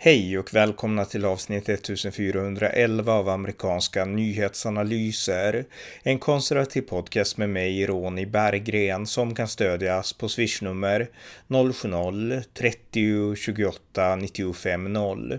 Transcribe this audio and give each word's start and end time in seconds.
Hej 0.00 0.38
och 0.38 0.54
välkomna 0.54 1.04
till 1.04 1.24
avsnitt 1.24 1.68
1411 1.68 3.12
av 3.12 3.28
amerikanska 3.28 4.04
nyhetsanalyser. 4.04 5.64
En 6.02 6.18
konservativ 6.18 6.82
podcast 6.82 7.36
med 7.36 7.50
mig, 7.50 7.86
Ronny 7.86 8.26
Berggren, 8.26 9.06
som 9.06 9.34
kan 9.34 9.48
stödjas 9.48 10.12
på 10.12 10.28
swishnummer 10.28 11.08
070-30 11.48 13.34
28 13.34 14.16
95 14.16 14.92
0. 14.92 15.38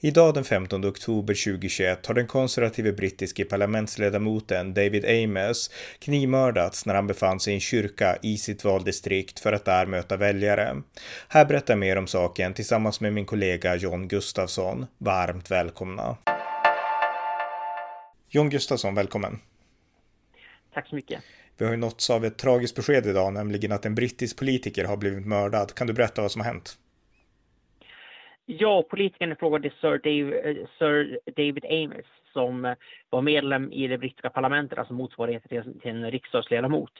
Idag 0.00 0.34
den 0.34 0.44
15 0.44 0.84
oktober 0.84 1.34
2021 1.44 2.06
har 2.06 2.14
den 2.14 2.26
konservative 2.26 2.92
brittiske 2.92 3.44
parlamentsledamoten 3.44 4.74
David 4.74 5.04
Amess 5.04 5.70
knivmördats 5.98 6.86
när 6.86 6.94
han 6.94 7.06
befann 7.06 7.40
sig 7.40 7.52
i 7.52 7.54
en 7.54 7.60
kyrka 7.60 8.16
i 8.22 8.36
sitt 8.36 8.64
valdistrikt 8.64 9.40
för 9.40 9.52
att 9.52 9.64
där 9.64 9.86
möta 9.86 10.16
väljare. 10.16 10.82
Här 11.28 11.44
berättar 11.44 11.76
mer 11.76 11.98
om 11.98 12.06
saken 12.06 12.54
tillsammans 12.54 13.00
med 13.00 13.12
min 13.12 13.26
kollega 13.26 13.76
John 13.76 13.94
John 14.04 14.08
Gustafsson. 14.08 14.86
Varmt 14.98 15.50
välkomna. 15.50 16.16
John 18.28 18.50
Gustafsson, 18.50 18.94
välkommen. 18.94 19.32
Tack 20.74 20.88
så 20.88 20.94
mycket. 20.94 21.22
Vi 21.58 21.64
har 21.64 21.72
ju 21.72 21.78
nåtts 21.78 22.10
av 22.10 22.24
ett 22.24 22.38
tragiskt 22.38 22.76
besked 22.76 23.06
idag, 23.06 23.32
nämligen 23.32 23.72
att 23.72 23.86
en 23.86 23.94
brittisk 23.94 24.38
politiker 24.38 24.84
har 24.84 24.96
blivit 24.96 25.26
mördad. 25.26 25.74
Kan 25.74 25.86
du 25.86 25.92
berätta 25.92 26.22
vad 26.22 26.30
som 26.30 26.40
har 26.40 26.46
hänt? 26.46 26.78
Ja, 28.46 28.82
politikern 28.90 29.32
i 29.32 29.34
fråga 29.34 29.56
är 29.56 29.74
Sir, 29.80 29.98
Dave, 29.98 30.50
eh, 30.50 30.66
Sir 30.78 31.18
David 31.36 31.64
Amos 31.64 32.06
som 32.32 32.64
eh, 32.64 32.74
var 33.10 33.22
medlem 33.22 33.72
i 33.72 33.86
det 33.88 33.98
brittiska 33.98 34.30
parlamentet, 34.30 34.78
alltså 34.78 34.94
motsvarigheten 34.94 35.80
till 35.80 35.90
en 35.90 36.10
riksdagsledamot. 36.10 36.92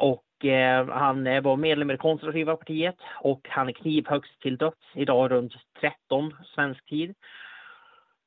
Och 0.00 0.24
Eh, 0.44 0.86
han 0.88 1.42
var 1.42 1.56
medlem 1.56 1.90
i 1.90 1.94
det 1.94 1.98
konservativa 1.98 2.56
partiet 2.56 2.96
och 3.20 3.46
han 3.48 3.68
är 3.68 3.72
knivhögst 3.72 4.40
till 4.40 4.56
döds 4.56 4.86
idag 4.94 5.30
runt 5.30 5.52
13 5.80 6.34
svensk 6.54 6.86
tid. 6.86 7.14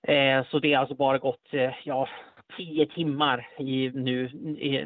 Eh, 0.07 0.45
så 0.51 0.59
det 0.59 0.73
har 0.73 0.81
alltså 0.81 0.95
bara 0.95 1.17
gått 1.17 1.53
eh, 1.53 1.71
ja, 1.83 2.09
tio 2.57 2.85
timmar 2.85 3.47
i, 3.57 3.91
nu, 3.93 4.29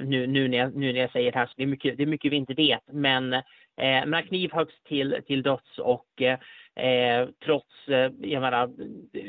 nu, 0.05 0.27
nu, 0.27 0.47
när 0.47 0.57
jag, 0.57 0.75
nu 0.75 0.93
när 0.93 0.99
jag 0.99 1.11
säger 1.11 1.31
det 1.31 1.37
här, 1.39 1.45
så 1.45 1.53
det 1.57 1.63
är 1.63 1.67
mycket, 1.67 1.97
det 1.97 2.03
är 2.03 2.07
mycket 2.07 2.31
vi 2.31 2.35
inte 2.35 2.53
vet. 2.53 2.83
Men, 2.91 3.33
eh, 3.33 4.05
men 4.05 4.23
knivhögst 4.23 4.83
till, 4.85 5.21
till 5.27 5.43
döds 5.43 5.79
och 5.79 6.21
eh, 6.21 7.29
trots 7.45 7.87
eh, 7.87 8.11
jag 8.21 8.41
menar, 8.41 8.69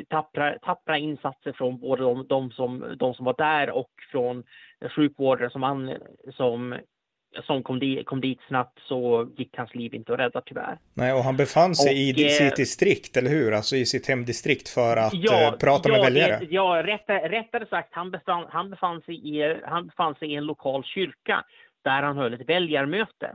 tappra, 0.08 0.58
tappra 0.58 0.98
insatser 0.98 1.52
från 1.52 1.78
både 1.78 2.02
de, 2.02 2.26
de, 2.26 2.50
som, 2.50 2.96
de 2.98 3.14
som 3.14 3.24
var 3.24 3.34
där 3.38 3.70
och 3.70 3.90
från 4.12 4.44
sjukvårdare 4.96 5.50
som, 5.50 5.64
an, 5.64 5.94
som 6.32 6.78
som 7.42 7.62
kom 7.62 7.78
dit, 7.78 8.06
kom 8.06 8.20
dit 8.20 8.40
snabbt 8.48 8.78
så 8.78 9.28
gick 9.36 9.56
hans 9.56 9.74
liv 9.74 9.94
inte 9.94 10.12
att 10.12 10.18
rädda 10.18 10.40
tyvärr. 10.40 10.78
Nej, 10.94 11.12
och 11.12 11.24
han 11.24 11.36
befann 11.36 11.74
sig 11.74 11.92
och, 11.92 12.18
i 12.18 12.24
eh, 12.24 12.28
sitt 12.28 12.56
distrikt, 12.56 13.16
eller 13.16 13.30
hur? 13.30 13.52
Alltså 13.52 13.76
i 13.76 13.86
sitt 13.86 14.08
hemdistrikt 14.08 14.68
för 14.68 14.96
att 14.96 15.14
ja, 15.14 15.42
eh, 15.42 15.58
prata 15.58 15.88
ja, 15.88 15.94
med 15.94 16.04
väljare. 16.04 16.46
Ja, 16.50 16.82
rättare, 16.84 17.28
rättare 17.28 17.66
sagt, 17.66 17.88
han 17.92 18.10
befann, 18.10 18.46
han, 18.50 18.70
befann 18.70 19.02
sig 19.02 19.38
i, 19.38 19.56
han 19.64 19.86
befann 19.86 20.14
sig 20.14 20.32
i 20.32 20.34
en 20.34 20.44
lokal 20.46 20.84
kyrka 20.84 21.44
där 21.84 22.02
han 22.02 22.16
höll 22.16 22.34
ett 22.34 22.48
väljarmöte. 22.48 23.26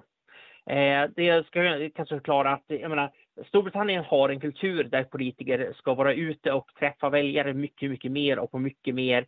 Eh, 0.70 1.10
det 1.16 1.48
ska 1.48 1.64
jag 1.64 1.94
kanske 1.96 2.16
förklara 2.16 2.54
att, 2.54 2.64
jag 2.68 2.90
menar, 2.90 3.12
Storbritannien 3.48 4.04
har 4.04 4.30
en 4.30 4.40
kultur 4.40 4.84
där 4.84 5.04
politiker 5.04 5.74
ska 5.76 5.94
vara 5.94 6.14
ute 6.14 6.52
och 6.52 6.72
träffa 6.80 7.10
väljare 7.10 7.54
mycket, 7.54 7.90
mycket 7.90 8.12
mer 8.12 8.40
och 8.40 8.52
på 8.52 8.60
mycket 8.60 8.96
mer 8.96 9.26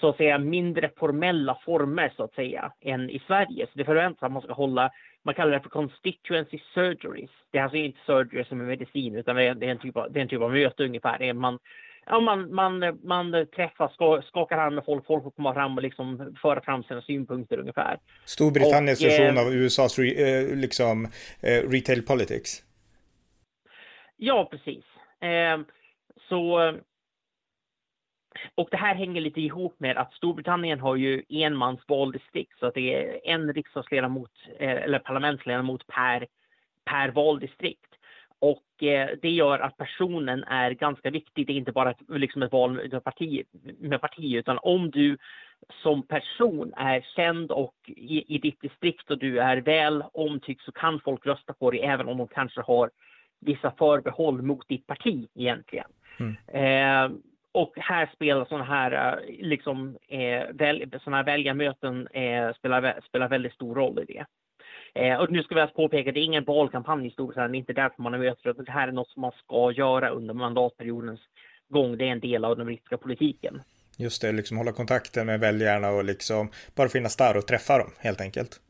så 0.00 0.08
att 0.08 0.16
säga 0.16 0.38
mindre 0.38 0.90
formella 0.96 1.58
former 1.64 2.12
så 2.16 2.24
att 2.24 2.34
säga 2.34 2.72
än 2.80 3.10
i 3.10 3.22
Sverige. 3.26 3.66
Så 3.66 3.72
det 3.74 3.84
förväntas 3.84 4.22
att 4.22 4.32
man 4.32 4.42
ska 4.42 4.52
hålla, 4.52 4.90
man 5.22 5.34
kallar 5.34 5.52
det 5.52 5.60
för 5.60 5.68
constituency 5.68 6.58
surgeries. 6.74 7.30
Det 7.50 7.58
är 7.58 7.62
alltså 7.62 7.76
inte 7.76 7.98
surgery 8.06 8.44
som 8.44 8.60
är 8.60 8.64
medicin 8.64 9.16
utan 9.16 9.36
det 9.36 9.44
är, 9.44 9.64
en 9.64 9.78
typ 9.78 9.96
av, 9.96 10.12
det 10.12 10.20
är 10.20 10.22
en 10.22 10.28
typ 10.28 10.42
av 10.42 10.52
möte 10.52 10.84
ungefär. 10.84 11.32
Man, 11.32 11.58
ja, 12.06 12.20
man, 12.20 12.54
man, 12.54 12.98
man 13.02 13.46
träffas, 13.56 13.92
skakar 14.26 14.58
hand 14.58 14.74
med 14.74 14.84
folk, 14.84 15.06
folk 15.06 15.24
får 15.24 15.30
komma 15.30 15.54
fram 15.54 15.76
och 15.76 15.82
liksom 15.82 16.36
föra 16.42 16.60
fram 16.60 16.82
sina 16.82 17.02
synpunkter 17.02 17.58
ungefär. 17.58 17.98
Storbritanniens 18.24 19.04
version 19.04 19.36
eh, 19.36 19.46
av 19.46 19.52
USAs 19.52 19.98
re, 19.98 20.10
eh, 20.10 20.56
liksom, 20.56 21.04
eh, 21.42 21.70
retail 21.70 22.02
politics. 22.02 22.62
Ja, 24.16 24.48
precis. 24.50 24.84
Eh, 25.20 25.58
så 26.28 26.72
och 28.54 28.68
det 28.70 28.76
här 28.76 28.94
hänger 28.94 29.20
lite 29.20 29.40
ihop 29.40 29.74
med 29.80 29.96
att 29.96 30.12
Storbritannien 30.12 30.80
har 30.80 30.96
ju 30.96 31.22
enmans 31.28 31.80
valdistrikt 31.88 32.58
så 32.58 32.66
att 32.66 32.74
det 32.74 32.94
är 32.94 33.20
en 33.24 33.52
riksdagsledamot 33.52 34.30
eh, 34.58 34.70
eller 34.70 34.98
parlamentsledamot 34.98 35.86
per, 35.86 36.26
per 36.84 37.08
valdistrikt. 37.08 37.94
Och 38.40 38.82
eh, 38.82 39.08
det 39.22 39.30
gör 39.30 39.58
att 39.58 39.76
personen 39.76 40.44
är 40.44 40.70
ganska 40.70 41.10
viktig. 41.10 41.46
Det 41.46 41.52
är 41.52 41.56
inte 41.56 41.72
bara 41.72 41.90
ett, 41.90 42.00
liksom 42.08 42.42
ett 42.42 42.52
val 42.52 42.72
med 42.72 43.04
parti, 43.04 43.42
med 43.78 44.00
parti, 44.00 44.34
utan 44.34 44.58
om 44.62 44.90
du 44.90 45.18
som 45.82 46.02
person 46.02 46.72
är 46.76 47.00
känd 47.16 47.50
och 47.50 47.74
i, 47.86 48.34
i 48.34 48.38
ditt 48.38 48.60
distrikt 48.60 49.10
och 49.10 49.18
du 49.18 49.38
är 49.38 49.56
väl 49.56 50.04
omtyckt 50.12 50.62
så 50.62 50.72
kan 50.72 51.00
folk 51.00 51.26
rösta 51.26 51.52
på 51.52 51.70
dig 51.70 51.80
även 51.80 52.08
om 52.08 52.18
de 52.18 52.28
kanske 52.28 52.60
har 52.60 52.90
vissa 53.40 53.70
förbehåll 53.70 54.42
mot 54.42 54.68
ditt 54.68 54.86
parti 54.86 55.28
egentligen. 55.34 55.90
Mm. 56.18 56.36
Eh, 56.46 57.18
och 57.52 57.72
här 57.76 58.10
spelar 58.14 58.44
sådana 58.44 58.64
här, 58.64 58.92
eh, 58.92 59.46
liksom, 59.46 59.98
eh, 60.08 60.54
väl, 60.54 61.00
såna 61.04 61.16
här 61.16 61.24
väljarmöten 61.24 62.06
eh, 62.06 62.54
spelar, 62.54 63.00
spelar 63.08 63.28
väldigt 63.28 63.52
stor 63.52 63.74
roll 63.74 63.98
i 63.98 64.04
det. 64.04 64.26
Eh, 64.94 65.20
och 65.20 65.30
nu 65.30 65.42
ska 65.42 65.54
vi 65.54 65.60
alltså 65.60 65.76
påpeka, 65.76 66.12
det 66.12 66.20
är 66.20 66.24
ingen 66.24 66.44
valkampanj 66.44 67.06
i 67.06 67.10
Storbritannien, 67.10 67.52
det 67.52 67.56
är 67.56 67.58
inte 67.58 67.72
därför 67.72 68.02
man 68.02 68.12
har 68.12 68.20
möten, 68.20 68.64
det 68.64 68.72
här 68.72 68.88
är 68.88 68.92
något 68.92 69.10
som 69.10 69.20
man 69.20 69.32
ska 69.44 69.72
göra 69.72 70.08
under 70.08 70.34
mandatperiodens 70.34 71.20
gång. 71.68 71.98
Det 71.98 72.04
är 72.04 72.12
en 72.12 72.20
del 72.20 72.44
av 72.44 72.56
den 72.56 72.66
brittiska 72.66 72.98
politiken. 72.98 73.62
Just 73.98 74.22
det, 74.22 74.32
liksom 74.32 74.56
hålla 74.56 74.72
kontakten 74.72 75.26
med 75.26 75.40
väljarna 75.40 75.90
och 75.90 76.04
liksom 76.04 76.50
bara 76.76 76.88
finnas 76.88 77.16
där 77.16 77.36
och 77.36 77.46
träffa 77.46 77.78
dem 77.78 77.90
helt 77.98 78.20
enkelt. 78.20 78.60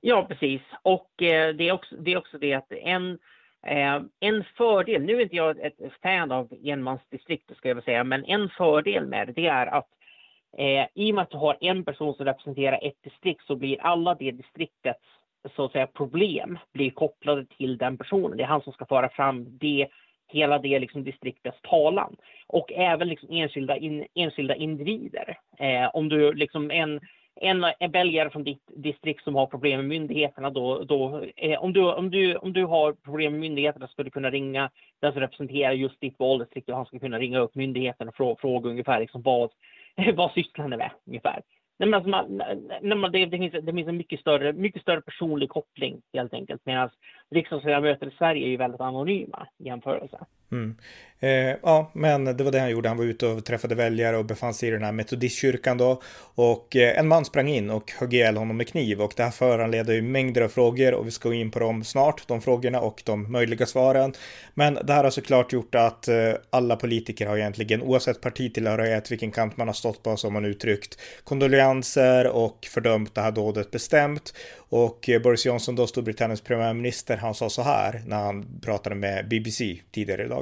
Ja, 0.00 0.26
precis. 0.28 0.62
Och 0.82 1.22
eh, 1.22 1.54
det, 1.54 1.68
är 1.68 1.72
också, 1.72 1.96
det 1.96 2.12
är 2.12 2.16
också 2.16 2.38
det 2.38 2.54
att 2.54 2.72
en 2.72 3.18
Eh, 3.66 4.00
en 4.20 4.44
fördel, 4.56 5.02
nu 5.02 5.16
är 5.16 5.20
inte 5.20 5.36
jag 5.36 5.58
ett 5.58 5.78
fan 6.02 6.32
av 6.32 6.48
enmansdistrikt 6.64 7.56
ska 7.56 7.68
jag 7.68 7.74
väl 7.74 7.84
säga, 7.84 8.04
men 8.04 8.24
en 8.24 8.48
fördel 8.48 9.06
med 9.06 9.26
det, 9.26 9.32
det 9.32 9.46
är 9.46 9.66
att 9.66 9.88
eh, 10.58 10.86
i 10.94 11.10
och 11.10 11.14
med 11.14 11.22
att 11.22 11.30
du 11.30 11.36
har 11.36 11.56
en 11.60 11.84
person 11.84 12.14
som 12.14 12.26
representerar 12.26 12.78
ett 12.82 13.02
distrikt 13.02 13.46
så 13.46 13.56
blir 13.56 13.80
alla 13.80 14.14
det 14.14 14.30
distriktets 14.30 15.04
så 15.56 15.64
att 15.64 15.72
säga 15.72 15.86
problem 15.86 16.58
blir 16.72 16.90
kopplade 16.90 17.46
till 17.46 17.78
den 17.78 17.98
personen. 17.98 18.36
Det 18.36 18.42
är 18.42 18.46
han 18.46 18.62
som 18.62 18.72
ska 18.72 18.86
föra 18.86 19.08
fram 19.08 19.58
det, 19.58 19.88
hela 20.28 20.58
det 20.58 20.78
liksom 20.78 21.04
distriktets 21.04 21.58
talan. 21.62 22.16
Och 22.46 22.72
även 22.72 23.08
liksom 23.08 23.28
enskilda, 23.32 23.76
in, 23.76 24.06
enskilda 24.14 24.54
individer. 24.54 25.38
Eh, 25.58 25.90
om 25.94 26.08
du 26.08 26.32
liksom 26.32 26.70
en 26.70 27.00
en, 27.40 27.64
en 27.78 27.90
väljare 27.90 28.30
från 28.30 28.44
ditt 28.44 28.62
distrikt 28.76 29.24
som 29.24 29.34
har 29.34 29.46
problem 29.46 29.80
med 29.80 29.88
myndigheterna 29.88 30.50
då, 30.50 30.84
då 30.84 31.24
eh, 31.36 31.62
om, 31.62 31.72
du, 31.72 31.92
om, 31.92 32.10
du, 32.10 32.36
om 32.36 32.52
du 32.52 32.64
har 32.64 32.92
problem 32.92 33.32
med 33.32 33.40
myndigheterna 33.40 33.88
ska 33.88 34.02
du 34.02 34.10
kunna 34.10 34.30
ringa 34.30 34.70
den 35.00 35.12
som 35.12 35.20
representerar 35.20 35.72
just 35.72 36.00
ditt 36.00 36.18
valdistrikt 36.18 36.68
och 36.68 36.76
han 36.76 36.86
ska 36.86 36.98
kunna 36.98 37.18
ringa 37.18 37.38
upp 37.38 37.54
myndigheten 37.54 38.08
och 38.08 38.16
fråga, 38.16 38.40
fråga 38.40 38.70
ungefär 38.70 39.00
liksom 39.00 39.22
vad, 39.22 39.50
vad 40.14 40.32
sysslar 40.32 40.68
ni 40.68 40.76
med 40.76 40.90
ungefär. 41.06 41.42
Nej, 41.78 41.88
men 41.88 41.94
alltså 41.94 42.10
man, 42.10 42.42
nej, 42.82 42.96
man, 42.96 43.12
det, 43.12 43.26
det, 43.26 43.38
finns, 43.38 43.52
det 43.52 43.72
finns 43.72 43.88
en 43.88 43.96
mycket 43.96 44.20
större, 44.20 44.52
mycket 44.52 44.82
större 44.82 45.00
personlig 45.00 45.48
koppling 45.48 46.02
helt 46.12 46.34
enkelt 46.34 46.60
medan 46.64 46.90
riksdagsledamöter 47.30 48.06
i 48.06 48.10
Sverige 48.18 48.46
är 48.46 48.50
ju 48.50 48.56
väldigt 48.56 48.80
anonyma 48.80 49.46
i 49.58 49.64
jämförelse. 49.64 50.26
Mm. 50.52 50.76
Eh, 51.22 51.56
ja, 51.62 51.90
men 51.94 52.24
det 52.24 52.44
var 52.44 52.52
det 52.52 52.60
han 52.60 52.70
gjorde. 52.70 52.88
Han 52.88 52.98
var 52.98 53.04
ute 53.04 53.26
och 53.26 53.44
träffade 53.44 53.74
väljare 53.74 54.16
och 54.16 54.24
befann 54.24 54.54
sig 54.54 54.68
i 54.68 54.72
den 54.72 54.82
här 54.82 54.92
metodistkyrkan 54.92 55.78
då. 55.78 56.02
Och 56.34 56.76
eh, 56.76 56.98
en 56.98 57.08
man 57.08 57.24
sprang 57.24 57.48
in 57.48 57.70
och 57.70 57.92
högg 57.98 58.14
ihjäl 58.14 58.36
honom 58.36 58.56
med 58.56 58.68
kniv 58.68 59.02
och 59.02 59.12
det 59.16 59.22
här 59.22 59.30
föranleder 59.30 59.94
ju 59.94 60.02
mängder 60.02 60.42
av 60.42 60.48
frågor 60.48 60.94
och 60.94 61.06
vi 61.06 61.10
ska 61.10 61.28
gå 61.28 61.34
in 61.34 61.50
på 61.50 61.58
dem 61.58 61.84
snart, 61.84 62.28
de 62.28 62.40
frågorna 62.40 62.80
och 62.80 63.02
de 63.04 63.32
möjliga 63.32 63.66
svaren. 63.66 64.12
Men 64.54 64.74
det 64.74 64.92
här 64.92 65.04
har 65.04 65.10
såklart 65.10 65.52
gjort 65.52 65.74
att 65.74 66.08
eh, 66.08 66.32
alla 66.50 66.76
politiker 66.76 67.26
har 67.26 67.36
egentligen, 67.36 67.82
oavsett 67.82 68.20
partitillhörighet, 68.20 69.12
vilken 69.12 69.30
kant 69.30 69.56
man 69.56 69.68
har 69.68 69.74
stått 69.74 70.02
på, 70.02 70.16
som 70.16 70.32
man 70.32 70.44
uttryckt 70.44 70.98
kondolenser 71.24 72.26
och 72.26 72.66
fördömt 72.70 73.14
det 73.14 73.20
här 73.20 73.32
dådet 73.32 73.70
bestämt. 73.70 74.34
Och 74.56 75.08
eh, 75.08 75.22
Boris 75.22 75.46
Johnson, 75.46 75.76
då 75.76 75.86
Storbritanniens 75.86 76.40
premiärminister, 76.40 77.16
han 77.16 77.34
sa 77.34 77.50
så 77.50 77.62
här 77.62 78.02
när 78.06 78.16
han 78.16 78.60
pratade 78.62 78.96
med 78.96 79.28
BBC 79.28 79.80
tidigare 79.92 80.24
idag. 80.24 80.39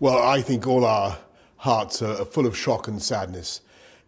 Well, 0.00 0.22
I 0.22 0.42
think 0.42 0.64
all 0.64 0.84
our 0.84 1.18
hearts 1.56 2.02
are 2.02 2.24
full 2.24 2.46
of 2.46 2.56
shock 2.56 2.86
and 2.86 3.02
sadness 3.02 3.62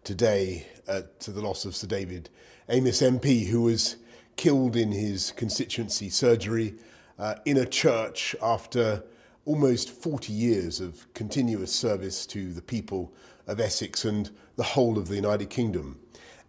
today 0.05 0.69
at 0.87 1.19
the 1.19 1.41
loss 1.41 1.65
of 1.65 1.75
Sir 1.75 1.89
David 1.89 2.31
Amos 2.69 3.03
MP, 3.03 3.49
who 3.49 3.63
was 3.63 3.97
killed 4.37 4.77
in 4.77 4.93
his 4.93 5.33
constituency 5.33 6.09
surgery 6.09 6.77
uh, 7.19 7.35
in 7.45 7.57
a 7.57 7.67
church 7.67 8.37
after 8.41 9.03
almost 9.45 9.91
40 9.91 10.33
years 10.33 10.79
of 10.79 11.13
continuous 11.13 11.75
service 11.75 12.25
to 12.27 12.53
the 12.53 12.63
people 12.63 13.13
of 13.49 13.59
Essex 13.59 14.05
and 14.05 14.31
the 14.55 14.63
whole 14.63 14.97
of 14.97 15.09
the 15.09 15.17
United 15.17 15.51
Kingdom. 15.51 15.99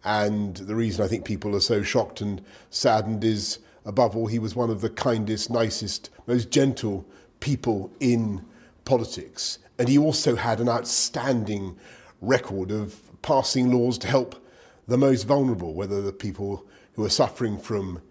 And 0.04 0.56
the 0.56 0.76
reason 0.76 1.04
I 1.04 1.08
think 1.08 1.24
people 1.24 1.56
are 1.56 1.60
so 1.60 1.82
shocked 1.82 2.20
and 2.20 2.42
saddened 2.70 3.24
is 3.24 3.58
above 3.84 4.16
all, 4.16 4.28
he 4.28 4.38
was 4.38 4.54
one 4.54 4.70
of 4.70 4.82
the 4.82 4.90
kindest, 4.90 5.50
nicest, 5.50 6.10
most 6.28 6.52
gentle 6.52 7.04
people 7.40 7.90
in 7.98 8.44
politics. 8.84 9.58
And 9.78 9.88
he 9.88 9.98
also 9.98 10.36
had 10.36 10.60
an 10.60 10.68
outstanding 10.68 11.76
record 12.20 12.70
of 12.70 13.00
passing 13.22 13.70
laws 13.70 13.98
to 13.98 14.06
help 14.06 14.46
the 14.86 14.98
most 14.98 15.24
vulnerable, 15.24 15.74
whether 15.74 16.00
the 16.00 16.12
people 16.12 16.66
who 16.94 17.04
are 17.04 17.10
suffering 17.10 17.58
from 17.58 18.02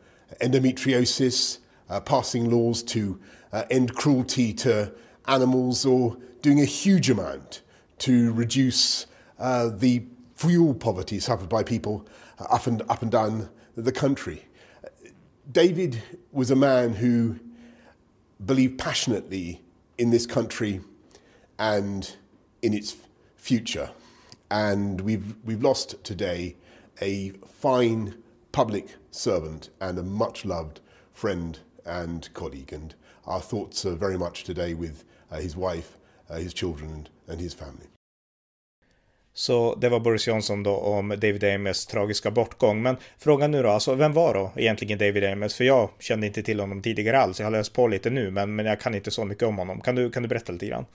endometriosis, 0.42 1.60
uh, 1.90 2.00
passing 2.00 2.50
laws 2.50 2.82
to 2.84 3.20
uh, 3.52 3.64
end 3.70 3.96
cruelty 3.96 4.54
to 4.54 4.94
animals, 5.28 5.86
or 5.86 6.18
doing 6.42 6.60
a 6.60 6.66
huge 6.66 7.10
amount 7.10 7.62
to 8.00 8.34
reduce 8.34 9.06
uh, 9.40 9.70
the 9.70 10.04
fuel 10.36 10.74
poverty 10.74 11.20
suffered 11.20 11.50
by 11.50 11.64
people 11.64 12.08
uh, 12.40 12.46
up 12.46 12.66
and, 12.66 12.82
up 12.90 13.02
and 13.02 13.12
down 13.12 13.50
the 13.76 13.92
country. 13.92 14.46
David 15.52 16.02
was 16.32 16.50
a 16.50 16.56
man 16.56 16.94
who 16.94 17.40
believed 18.44 18.80
passionately 18.80 19.62
in 20.02 20.10
this 20.10 20.26
country 20.26 20.82
and 21.60 22.16
in 22.64 22.74
its 22.74 22.96
future. 23.36 23.92
And 24.50 25.00
we've, 25.02 25.36
we've 25.46 25.62
lost 25.62 26.04
today 26.04 26.56
a 27.00 27.34
fine 27.48 28.16
public 28.52 28.96
servant 29.12 29.70
and 29.80 30.00
a 30.00 30.04
much 30.04 30.44
loved 30.44 30.80
friend 31.14 31.60
and 31.86 32.28
colleague. 32.34 32.74
And 32.74 32.96
our 33.28 33.42
thoughts 33.42 33.86
are 33.86 33.94
very 33.94 34.18
much 34.18 34.44
today 34.44 34.74
with 34.74 35.04
uh, 35.32 35.36
his 35.36 35.56
wife, 35.56 36.00
uh, 36.32 36.38
his 36.38 36.56
children, 36.56 36.90
and, 36.90 37.10
and 37.28 37.40
his 37.40 37.54
family. 37.54 37.91
Så 39.34 39.76
det 39.76 39.90
var 39.90 40.00
Boris 40.00 40.28
Johnson 40.28 40.64
då 40.64 40.76
om 40.76 41.10
David 41.10 41.44
Ames 41.44 41.86
tragiska 41.86 42.32
bortgång. 42.32 42.82
Men 42.82 42.98
frågan 43.18 43.52
nu 43.52 43.64
då, 43.64 43.70
alltså 43.70 43.96
vem 43.96 44.14
var 44.14 44.34
då 44.34 44.52
egentligen 44.56 44.98
David 44.98 45.24
Ames? 45.24 45.56
För 45.56 45.64
jag 45.64 45.90
kände 46.00 46.28
inte 46.28 46.44
till 46.44 46.60
honom 46.60 46.82
tidigare 46.82 47.20
alls. 47.20 47.40
Jag 47.40 47.46
har 47.46 47.52
läst 47.52 47.74
på 47.74 47.88
lite 47.88 48.10
nu, 48.10 48.32
men, 48.32 48.56
men 48.56 48.66
jag 48.66 48.80
kan 48.80 48.96
inte 48.96 49.12
så 49.12 49.26
mycket 49.26 49.44
om 49.44 49.58
honom. 49.58 49.82
Kan 49.82 49.96
du, 49.96 50.10
kan 50.10 50.24
du 50.24 50.30
berätta 50.30 50.52
lite 50.52 50.66
grann? 50.66 50.86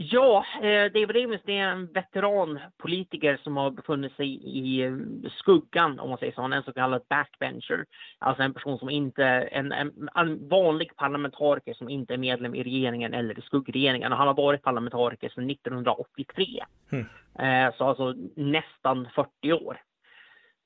Ja, 0.00 0.44
eh, 0.62 0.92
David 0.92 1.24
Ames 1.24 1.40
är 1.46 1.62
en 1.62 1.86
veteranpolitiker 1.86 3.40
som 3.42 3.56
har 3.56 3.70
befunnit 3.70 4.16
sig 4.16 4.28
i 4.44 4.82
eh, 4.82 4.92
skuggan, 5.38 6.00
om 6.00 6.08
man 6.08 6.18
säger 6.18 6.32
så. 6.32 6.42
Han 6.42 6.52
är 6.52 6.56
en 6.56 6.62
så 6.62 6.72
kallad 6.72 7.02
backbencher. 7.08 7.84
Alltså 8.18 8.42
en 8.42 8.54
person 8.54 8.78
som 8.78 8.90
inte, 8.90 9.24
en, 9.24 9.72
en, 9.72 10.08
en 10.14 10.48
vanlig 10.48 10.96
parlamentariker 10.96 11.74
som 11.74 11.88
inte 11.88 12.14
är 12.14 12.18
medlem 12.18 12.54
i 12.54 12.62
regeringen 12.62 13.14
eller 13.14 13.38
i 13.38 13.42
skuggregeringen. 13.42 14.12
Och 14.12 14.18
han 14.18 14.26
har 14.26 14.34
varit 14.34 14.62
parlamentariker 14.62 15.28
sedan 15.28 15.50
1983. 15.50 16.64
Mm. 16.90 17.06
Eh, 17.38 17.74
så 17.76 17.84
alltså 17.84 18.14
nästan 18.36 19.08
40 19.14 19.52
år. 19.52 19.80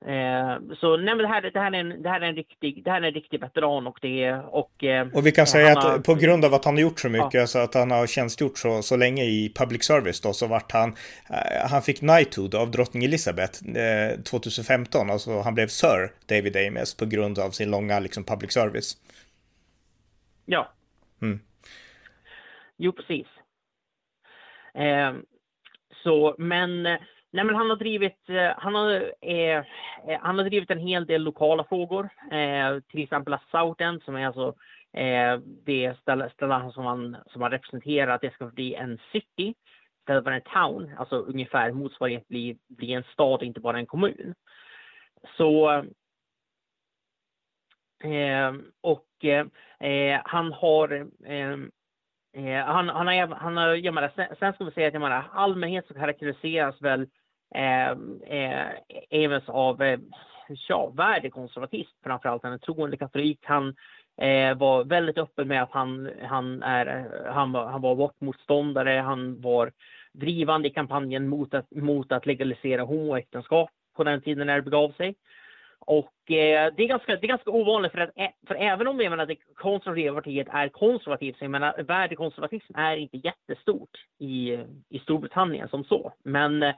Eh, 0.06 0.58
så 0.80 0.96
nej, 0.96 1.16
det, 1.16 1.26
här, 1.26 1.50
det, 1.50 1.60
här 1.60 1.72
är 1.72 1.78
en, 1.78 2.02
det, 2.02 2.08
här 2.08 2.20
är 2.20 2.26
en 2.26 2.34
riktig, 2.34 2.84
det 2.84 2.90
här 2.90 3.02
är 3.02 3.06
en 3.06 3.14
riktig 3.14 3.40
veteran 3.40 3.86
och 3.86 3.98
det 4.02 4.32
och... 4.32 4.84
Eh, 4.84 5.08
och 5.14 5.26
vi 5.26 5.32
kan 5.32 5.46
säga 5.46 5.72
att 5.72 5.84
har, 5.84 5.98
på 5.98 6.14
grund 6.14 6.44
av 6.44 6.54
att 6.54 6.64
han 6.64 6.74
har 6.74 6.80
gjort 6.80 7.00
så 7.00 7.08
mycket, 7.08 7.34
ja. 7.34 7.46
så 7.46 7.58
att 7.58 7.74
han 7.74 7.90
har 7.90 8.06
tjänstgjort 8.06 8.58
så, 8.58 8.82
så 8.82 8.96
länge 8.96 9.24
i 9.24 9.52
public 9.54 9.84
service 9.84 10.20
då, 10.20 10.32
så 10.32 10.46
vart 10.46 10.72
han, 10.72 10.88
eh, 11.30 11.70
han 11.70 11.82
fick 11.82 11.98
knighthood 11.98 12.54
av 12.54 12.70
drottning 12.70 13.04
Elizabeth 13.04 13.58
2015, 14.24 15.10
alltså 15.10 15.40
han 15.40 15.54
blev 15.54 15.66
Sir 15.66 16.12
David 16.28 16.56
Ames 16.56 16.96
på 16.96 17.06
grund 17.06 17.38
av 17.38 17.50
sin 17.50 17.70
långa 17.70 18.00
liksom 18.00 18.24
public 18.24 18.52
service. 18.52 18.96
Ja. 20.46 20.72
Mm. 21.22 21.40
Jo, 22.78 22.92
precis. 22.92 23.26
Eh, 24.74 25.12
så, 26.02 26.34
men 26.38 26.86
Nej, 27.34 27.44
men 27.44 27.54
han 27.54 27.70
har 27.70 27.76
drivit, 27.76 28.28
eh, 28.28 28.52
han 28.56 28.74
har, 28.74 29.12
eh, 29.20 29.58
eh, 30.08 30.20
han 30.20 30.38
har 30.38 30.44
drivit 30.44 30.70
en 30.70 30.78
hel 30.78 31.06
del 31.06 31.22
lokala 31.22 31.64
frågor, 31.64 32.08
eh, 32.30 32.80
till 32.80 33.02
exempel 33.02 33.32
att 33.34 33.50
Southend 33.50 34.02
som 34.02 34.16
är 34.16 34.26
alltså 34.26 34.54
eh, 34.92 35.38
det 35.64 35.98
ställe 36.00 36.30
som 36.36 36.84
han, 36.84 37.16
som 37.26 37.42
han 37.42 37.50
representerar, 37.50 38.14
att 38.14 38.20
det 38.20 38.34
ska 38.34 38.46
bli 38.46 38.74
en 38.74 38.98
city 39.12 39.54
istället 40.00 40.24
för 40.24 40.30
en 40.30 40.40
town, 40.40 40.94
alltså 40.98 41.16
ungefär 41.16 41.72
motsvarighet 41.72 42.28
bli, 42.28 42.58
bli 42.68 42.92
en 42.92 43.04
stad, 43.12 43.42
inte 43.42 43.60
bara 43.60 43.78
en 43.78 43.86
kommun. 43.86 44.34
Så 45.36 45.70
eh, 48.04 48.52
och 48.80 49.24
eh, 49.80 50.20
han 50.24 50.52
har 50.52 51.08
Eh, 52.34 52.64
han, 52.64 52.88
han, 52.88 53.06
har, 53.06 53.26
han 53.26 53.56
har, 53.56 53.74
jag 53.74 53.94
menar, 53.94 54.12
sen, 54.16 54.36
sen 54.38 54.52
ska 54.52 54.64
vi 54.64 54.70
säga 54.70 54.88
att 54.88 54.92
jag 54.92 55.02
menar, 55.02 55.24
allmänhet 55.32 55.86
så 55.86 55.94
karaktäriseras 55.94 56.82
väl 56.82 57.08
Ehm, 57.54 58.20
eh, 58.26 58.70
eh, 59.10 59.42
av 59.46 59.82
eh, 59.82 59.98
ja, 60.68 60.92
värdekonservatism, 60.96 61.96
framförallt 62.04 62.42
han 62.42 62.52
är 62.52 62.58
troende 62.58 62.96
katolik. 62.96 63.38
Han 63.42 63.74
eh, 64.20 64.54
var 64.54 64.84
väldigt 64.84 65.18
öppen 65.18 65.48
med 65.48 65.62
att 65.62 65.72
han, 65.72 66.10
han, 66.22 66.62
är, 66.62 67.10
han, 67.32 67.52
var, 67.52 67.66
han 67.66 67.80
var 67.80 67.92
abortmotståndare, 67.92 69.00
han 69.00 69.40
var 69.40 69.72
drivande 70.12 70.68
i 70.68 70.70
kampanjen 70.70 71.28
mot 71.28 71.54
att, 71.54 71.70
mot 71.70 72.12
att 72.12 72.26
legalisera 72.26 72.82
homoäktenskap 72.82 73.70
på 73.96 74.04
den 74.04 74.20
tiden 74.20 74.46
när 74.46 74.56
det 74.56 74.62
begav 74.62 74.92
sig. 74.92 75.14
Och 75.78 76.30
eh, 76.30 76.72
det, 76.76 76.82
är 76.82 76.88
ganska, 76.88 77.16
det 77.16 77.26
är 77.26 77.28
ganska 77.28 77.50
ovanligt 77.50 77.92
för 77.92 77.98
att 77.98 78.10
för 78.46 78.54
även 78.54 78.88
om 78.88 79.00
jag 79.00 79.10
menar, 79.10 79.26
det 79.26 79.36
konservativa 79.54 80.14
partiet 80.14 80.48
är 80.50 80.68
konservativt, 80.68 81.38
så 81.38 81.44
jag 81.44 81.50
menar 81.50 81.82
värdekonservatism 81.82 82.72
är 82.76 82.96
inte 82.96 83.16
jättestort 83.16 83.90
i, 84.18 84.58
i 84.88 84.98
Storbritannien 84.98 85.68
som 85.68 85.84
så. 85.84 86.12
Men 86.22 86.62
eh, 86.62 86.74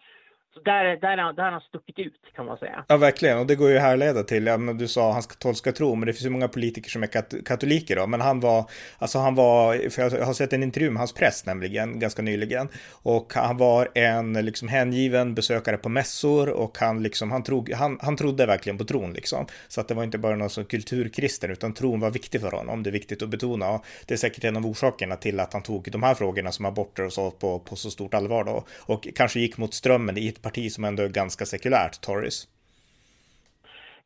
så 0.55 0.61
där, 0.61 0.85
där, 0.85 1.33
där 1.33 1.43
har 1.43 1.51
han 1.51 1.61
stuckit 1.61 1.99
ut 1.99 2.13
kan 2.37 2.47
man 2.47 2.59
säga. 2.59 2.85
Ja, 2.89 2.97
verkligen. 2.97 3.39
Och 3.39 3.47
det 3.47 3.55
går 3.55 3.71
ju 3.71 3.79
härleda 3.79 4.23
till, 4.23 4.47
ja, 4.47 4.57
men 4.57 4.79
du 4.79 4.89
sa 4.89 5.13
hans 5.13 5.27
katolska 5.27 5.73
tro, 5.73 5.95
men 5.95 6.07
det 6.07 6.13
finns 6.13 6.27
ju 6.27 6.31
många 6.31 6.49
politiker 6.49 6.91
som 6.91 7.03
är 7.03 7.07
kat 7.07 7.35
katoliker 7.45 7.97
då. 7.97 8.07
Men 8.07 8.21
han 8.21 8.41
var, 8.41 8.71
alltså 8.99 9.19
han 9.19 9.35
var, 9.35 9.91
för 9.91 10.03
jag 10.03 10.27
har 10.27 10.33
sett 10.33 10.53
en 10.53 10.63
intervju 10.63 10.91
med 10.91 10.99
hans 10.99 11.13
präst 11.13 11.47
nämligen, 11.47 11.99
ganska 11.99 12.23
nyligen. 12.23 12.69
Och 12.91 13.33
han 13.35 13.57
var 13.57 13.89
en 13.95 14.33
liksom 14.33 14.69
hängiven 14.69 15.35
besökare 15.35 15.77
på 15.77 15.89
mässor 15.89 16.49
och 16.49 16.79
han 16.79 17.03
liksom, 17.03 17.31
han, 17.31 17.43
trog, 17.43 17.73
han, 17.73 17.99
han 18.03 18.17
trodde 18.17 18.47
verkligen 18.47 18.79
på 18.79 18.85
tron 18.85 19.13
liksom. 19.13 19.47
Så 19.69 19.81
att 19.81 19.89
det 19.89 19.95
var 19.95 20.05
inte 20.05 20.19
bara 20.19 20.37
någon 20.37 20.51
som 20.51 20.65
kulturkristen, 20.65 21.51
utan 21.51 21.75
tron 21.75 22.01
var 22.01 22.11
viktig 22.11 22.41
för 22.41 22.51
honom. 22.51 22.83
Det 22.83 22.91
är 22.91 22.93
viktigt 22.93 23.23
att 23.23 23.29
betona. 23.29 23.71
Och 23.71 23.85
det 24.07 24.15
är 24.15 24.19
säkert 24.19 24.45
en 24.45 24.57
av 24.57 24.67
orsakerna 24.67 25.17
till 25.17 25.41
att 25.41 25.53
han 25.53 25.63
tog 25.63 25.91
de 25.91 26.03
här 26.03 26.15
frågorna 26.15 26.53
som 26.53 26.65
aborter 26.65 27.05
och 27.05 27.13
så 27.13 27.31
på, 27.31 27.59
på 27.59 27.77
så 27.77 27.91
stort 27.91 28.15
allvar 28.15 28.45
då. 28.45 28.65
Och 28.81 29.09
kanske 29.15 29.41
gick 29.41 29.57
mot 29.57 29.75
strömmen 29.75 30.19
i 30.19 30.29
ett 30.29 30.43
parti 30.45 30.73
som 30.73 30.85
ändå 30.85 31.03
är 31.03 31.09
ganska 31.09 31.45
sekulärt, 31.47 32.01
Tories. 32.01 32.49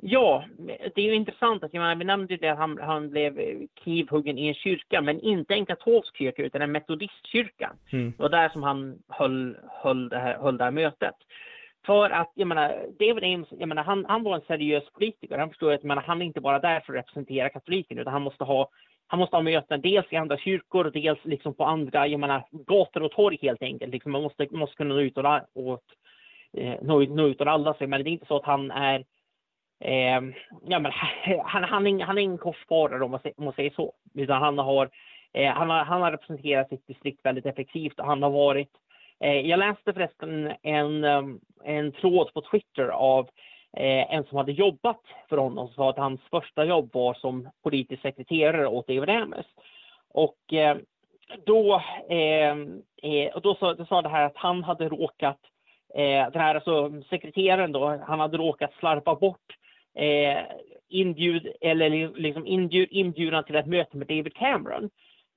Ja, 0.01 0.45
det 0.95 1.01
är 1.01 1.05
ju 1.05 1.15
intressant 1.15 1.65
att 1.65 1.73
menar, 1.73 1.95
vi 1.95 2.05
nämnde 2.05 2.37
det 2.37 2.49
att 2.49 2.59
han, 2.59 2.79
han 2.79 3.11
blev 3.11 3.41
knivhuggen 3.83 4.39
i 4.39 4.49
en 4.49 4.55
kyrka, 4.55 5.01
men 5.01 5.21
inte 5.21 5.55
en 5.55 5.67
katolsk 5.67 6.17
kyrka 6.17 6.43
utan 6.43 6.63
en 6.63 6.73
metodistkyrka. 6.73 7.73
Mm. 7.93 8.13
Det 8.17 8.23
var 8.23 8.29
där 8.29 8.49
som 8.49 8.63
han 8.63 8.99
höll, 9.09 9.57
höll, 9.69 10.09
det, 10.09 10.19
här, 10.19 10.39
höll 10.39 10.57
det 10.57 10.65
här 10.65 10.71
mötet. 10.71 11.15
För 11.87 12.11
att, 12.11 12.33
jag 12.35 12.49
menar, 12.49 12.87
David 12.99 13.25
Ames, 13.25 13.49
jag 13.51 13.69
menar, 13.69 13.83
han, 13.83 14.05
han 14.05 14.23
var 14.23 14.35
en 14.35 14.47
seriös 14.47 14.85
politiker. 14.93 15.39
Han 15.39 15.49
förstår 15.49 15.73
att 15.73 15.83
menar, 15.83 16.03
han 16.03 16.23
är 16.23 16.27
inte 16.27 16.41
bara 16.41 16.59
där 16.59 16.81
för 16.81 16.93
att 16.93 16.99
representera 16.99 17.49
katoliken, 17.49 17.99
utan 17.99 18.13
han 18.13 18.23
måste 18.23 18.45
ha 18.45 18.71
han 19.11 19.21
måste 19.21 19.37
ha 19.37 19.43
möten 19.43 19.81
dels 19.81 20.07
i 20.11 20.17
andra 20.17 20.39
kyrkor 20.39 20.91
dels 20.95 21.19
liksom 21.25 21.55
på 21.55 21.65
andra, 21.65 22.07
jag 22.07 22.21
menar, 22.21 22.47
gator 22.51 23.03
och 23.03 23.11
torg 23.13 23.39
helt 23.43 23.63
enkelt. 23.63 23.93
Liksom 23.93 24.13
man 24.13 24.23
måste, 24.23 24.47
måste 24.51 24.77
kunna 24.77 24.95
nå 24.95 25.01
ut 25.01 25.19
och, 25.19 25.25
och 25.55 25.81
eh, 26.57 26.75
nå, 26.83 27.01
nå 27.01 27.27
ut 27.27 27.41
och 27.41 27.47
alla 27.47 27.75
sig. 27.75 27.87
Men 27.87 28.05
det 28.05 28.11
är 28.11 28.13
inte 28.13 28.27
så 28.27 28.37
att 28.37 28.45
han 28.45 28.71
är 28.71 29.05
eh, 29.81 30.21
ja, 30.67 30.79
men 30.79 30.93
han, 31.45 31.65
han, 31.65 31.87
är, 31.87 32.05
han 32.05 32.19
är 32.19 32.23
ingen 32.23 32.39
korsfarare 32.39 33.05
om 33.05 33.11
man, 33.37 33.53
säger 33.53 33.71
så. 33.71 33.93
Utan 34.15 34.43
han 34.43 34.59
har, 34.59 34.91
eh, 35.33 35.53
han, 35.53 35.71
har, 35.71 35.85
han 35.85 36.03
har 36.03 36.13
representerat 36.13 36.69
sitt 36.69 36.87
distrikt 36.87 37.25
väldigt 37.25 37.47
effektivt 37.47 38.01
och 38.01 38.07
han 38.07 38.23
har 38.23 38.31
varit 38.31 38.73
eh, 39.21 39.41
jag 39.41 39.59
läste 39.59 39.93
förresten 39.93 40.53
en, 40.63 41.05
eh, 41.05 41.23
en 41.65 41.93
tråd 41.93 42.33
på 42.35 42.41
Twitter 42.41 42.89
av 42.89 43.29
eh, 43.77 44.15
en 44.15 44.25
som 44.25 44.37
hade 44.37 44.53
jobbat 44.53 45.03
för 45.29 45.37
honom 45.37 45.67
som 45.67 45.75
sa 45.75 45.91
att 45.91 45.97
hans 45.99 46.21
första 46.31 46.65
jobb 46.65 46.91
var 46.93 47.15
som 47.15 47.49
politisk 47.63 48.03
sekreterare 48.03 48.67
åt 48.67 48.87
David 48.87 49.11
Ames. 49.11 49.47
Och 50.09 50.53
eh, 50.53 50.77
då, 51.47 51.83
eh, 52.09 52.57
eh, 53.03 53.35
och 53.35 53.43
då, 53.43 53.55
sa, 53.55 53.75
då 53.75 53.85
sa 53.85 54.03
det 54.03 54.09
här 54.09 54.27
att 54.27 54.37
han 54.37 54.65
hade 54.65 54.89
råkat 54.89 55.39
Eh, 55.95 56.31
den 56.33 56.43
här 56.43 56.55
alltså, 56.55 57.03
sekreteraren 57.11 57.73
då, 57.73 58.01
han 58.07 58.21
hade 58.21 58.37
råkat 58.37 58.73
slarva 58.79 59.15
bort 59.15 59.57
eh, 59.95 60.43
inbjud, 60.89 61.49
eller 61.61 62.19
liksom 62.19 62.47
inbjud, 62.47 62.89
inbjudan 62.91 63.45
till 63.45 63.57
ett 63.57 63.67
möte 63.67 63.97
med 63.97 64.07
David 64.07 64.35
Cameron. 64.35 64.91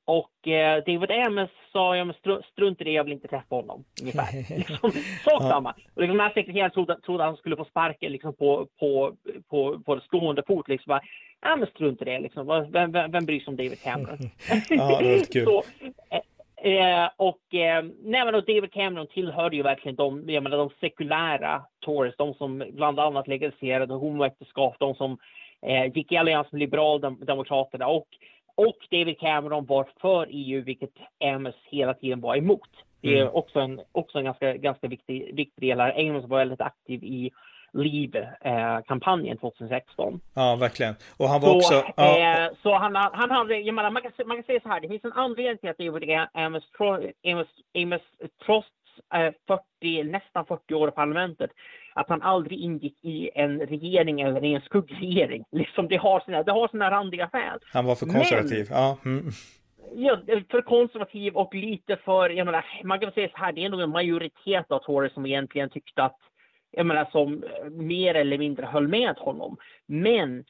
Och 0.06 0.48
eh, 0.48 0.84
David 0.84 1.12
Ames 1.12 1.50
sa, 1.72 1.96
ja 1.96 2.06
men 2.06 2.16
strunt 2.52 2.82
i 2.82 2.84
det, 2.84 2.92
jag 2.92 3.04
vill 3.04 3.14
inte 3.14 3.28
träffa 3.28 3.56
honom. 3.56 3.84
Ungefär. 4.02 4.58
liksom, 4.58 4.92
sak 5.24 5.42
samma. 5.42 5.72
Och 5.72 6.02
liksom, 6.02 6.18
den 6.18 6.26
här 6.26 6.34
sekreteraren 6.34 6.72
trodde, 6.72 7.02
trodde 7.02 7.24
han 7.24 7.38
skulle 7.38 7.56
få 7.56 7.66
sparken 7.66 8.12
liksom, 8.12 8.34
på, 8.34 8.68
på, 8.80 9.16
på, 9.50 9.80
på 9.80 10.00
stående 10.00 10.44
fot. 10.48 10.68
Liksom, 10.68 11.00
ja 11.42 11.56
men 11.56 11.68
strunt 11.68 12.02
i 12.02 12.06
det, 12.06 12.20
liksom. 12.20 12.48
vem, 12.72 12.92
vem, 12.92 13.12
vem 13.12 13.26
bryr 13.26 13.40
sig 13.40 13.48
om 13.48 13.56
David 13.56 13.84
Cameron? 13.84 14.18
ja, 14.70 15.00
det 15.00 15.18
var 15.18 15.34
kul. 15.34 15.46
Så, 15.46 15.64
eh, 16.10 16.22
Eh, 16.64 17.10
och, 17.18 17.54
eh, 17.54 17.84
nej, 18.04 18.26
men 18.26 18.36
och 18.36 18.46
David 18.46 18.74
Cameron 18.74 19.08
tillhörde 19.08 19.56
ju 19.56 19.64
verkligen 19.64 19.96
de, 19.96 20.30
jag 20.30 20.44
menar, 20.44 20.58
de 20.58 20.70
sekulära 20.80 21.62
Tories, 21.80 22.16
de 22.18 22.34
som 22.34 22.64
bland 22.72 23.00
annat 23.00 23.28
legaliserade 23.28 23.94
homoäktenskap, 23.94 24.76
de 24.80 24.96
som 24.96 25.18
eh, 25.62 25.86
gick 25.86 26.12
i 26.12 26.18
allians 26.18 26.52
med 26.52 26.60
Liberaldemokraterna 26.60 27.88
och, 27.88 28.08
och 28.56 28.78
David 28.92 29.20
Cameron 29.20 29.66
var 29.66 29.88
för 30.02 30.28
EU, 30.30 30.64
vilket 30.64 30.94
Amos 31.24 31.56
hela 31.66 31.94
tiden 31.94 32.22
var 32.22 32.36
emot. 32.36 32.70
Det 33.02 33.18
är 33.18 33.22
mm. 33.22 33.34
också 33.34 33.60
en, 33.60 33.82
också 33.92 34.18
en 34.18 34.26
ganska, 34.26 34.54
ganska 34.54 34.88
viktig, 34.88 35.36
viktig 35.36 35.70
del 35.70 35.80
här. 35.80 36.10
Amos 36.10 36.26
var 36.26 36.38
väldigt 36.38 36.62
aktiv 36.62 37.04
i 37.04 37.32
Leave-kampanjen 37.74 39.38
2016. 39.38 40.20
Ja, 40.34 40.56
verkligen. 40.56 40.96
Och 41.18 41.28
han 41.28 41.42
var 41.42 41.48
så, 41.48 41.56
också... 41.56 41.84
Ja. 41.96 42.44
Eh, 42.44 42.50
så 42.64 42.76
han, 42.76 42.96
han 42.96 43.32
hade, 43.32 43.58
jag 43.58 43.76
menar, 43.76 43.92
man 43.92 44.02
kan, 44.02 44.12
man 44.26 44.38
kan 44.38 44.44
säga 44.44 44.60
så 44.64 44.70
här, 44.70 44.80
det 44.82 44.88
finns 44.88 45.06
en 45.06 45.14
anledning 45.14 45.58
till 45.58 45.70
att 45.70 45.78
David 45.78 46.10
Amos, 46.34 46.64
Amos, 47.28 47.48
Amos 47.78 48.02
trots 48.46 48.68
eh, 49.14 49.34
40, 49.82 50.04
nästan 50.04 50.46
40 50.46 50.74
år 50.74 50.90
i 50.90 50.92
parlamentet, 50.92 51.52
att 51.94 52.10
han 52.10 52.22
aldrig 52.22 52.60
ingick 52.60 52.98
i 53.02 53.30
en 53.36 53.60
regering 53.60 54.22
eller 54.22 54.44
i 54.44 54.54
en 54.54 54.62
skuggregering. 54.62 55.44
Liksom, 55.52 55.88
det, 55.88 55.98
har 55.98 56.20
sina, 56.20 56.44
det 56.44 56.52
har 56.52 56.68
sina 56.68 56.92
randiga 56.92 57.30
skäl. 57.30 57.60
Han 57.74 57.86
var 57.86 57.96
för 57.96 58.06
konservativ. 58.06 58.68
Men, 58.70 58.80
ja. 58.80 58.98
Mm. 59.06 59.32
Ja, 59.96 60.20
för 60.52 60.62
konservativ 60.62 61.34
och 61.34 61.56
lite 61.56 61.98
för, 61.98 62.30
jag 62.30 62.46
menar, 62.46 62.66
man 62.84 63.00
kan 63.00 63.12
säga 63.12 63.30
så 63.30 63.38
här, 63.38 63.52
det 63.52 63.66
är 63.66 63.70
nog 63.70 63.82
en 63.82 63.90
majoritet 63.90 64.72
av 64.72 64.80
Tories 64.80 65.14
som 65.14 65.26
egentligen 65.26 65.70
tyckte 65.70 66.04
att 66.04 66.18
jag 66.72 66.86
menar, 66.86 67.08
som 67.12 67.44
eh, 67.44 67.70
mer 67.70 68.16
eller 68.16 68.38
mindre 68.38 68.66
höll 68.66 68.88
med 68.88 69.18
honom. 69.18 69.58
Men 69.86 70.46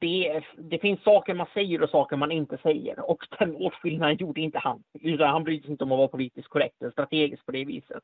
det, 0.00 0.42
det, 0.58 0.78
finns 0.78 1.02
saker 1.02 1.34
man 1.34 1.46
säger 1.54 1.82
och 1.82 1.90
saker 1.90 2.16
man 2.16 2.32
inte 2.32 2.58
säger. 2.62 3.10
Och 3.10 3.26
den 3.38 3.56
åtskillnaden 3.56 4.16
gjorde 4.16 4.40
inte 4.40 4.58
han. 4.58 4.82
Han 5.18 5.44
brydde 5.44 5.62
sig 5.62 5.70
inte 5.70 5.84
om 5.84 5.92
att 5.92 5.98
vara 5.98 6.08
politiskt 6.08 6.48
korrekt 6.48 6.82
eller 6.82 6.90
strategisk 6.90 7.46
på 7.46 7.52
det 7.52 7.64
viset. 7.64 8.02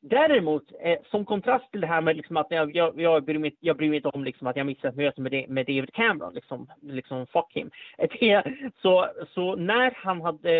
Däremot, 0.00 0.72
eh, 0.80 0.98
som 1.10 1.24
kontrast 1.24 1.70
till 1.70 1.80
det 1.80 1.86
här 1.86 2.00
med 2.00 2.16
liksom 2.16 2.36
att 2.36 2.46
jag, 2.50 2.76
jag, 2.76 3.00
jag, 3.00 3.24
bryr 3.24 3.38
mig, 3.38 3.56
jag 3.60 3.76
bryr 3.76 3.88
mig 3.88 3.96
inte 3.96 4.08
om 4.08 4.24
liksom 4.24 4.46
att 4.46 4.56
jag 4.56 4.66
missat 4.66 4.84
ett 4.84 4.96
möte 4.96 5.20
med, 5.20 5.48
med 5.48 5.66
David 5.66 5.92
Cameron, 5.92 6.34
liksom, 6.34 6.72
liksom 6.82 7.26
fuck 7.26 7.52
him. 7.54 7.70
Det, 8.20 8.42
så, 8.82 9.08
så 9.34 9.56
när 9.56 9.90
han 9.96 10.20
hade, 10.20 10.58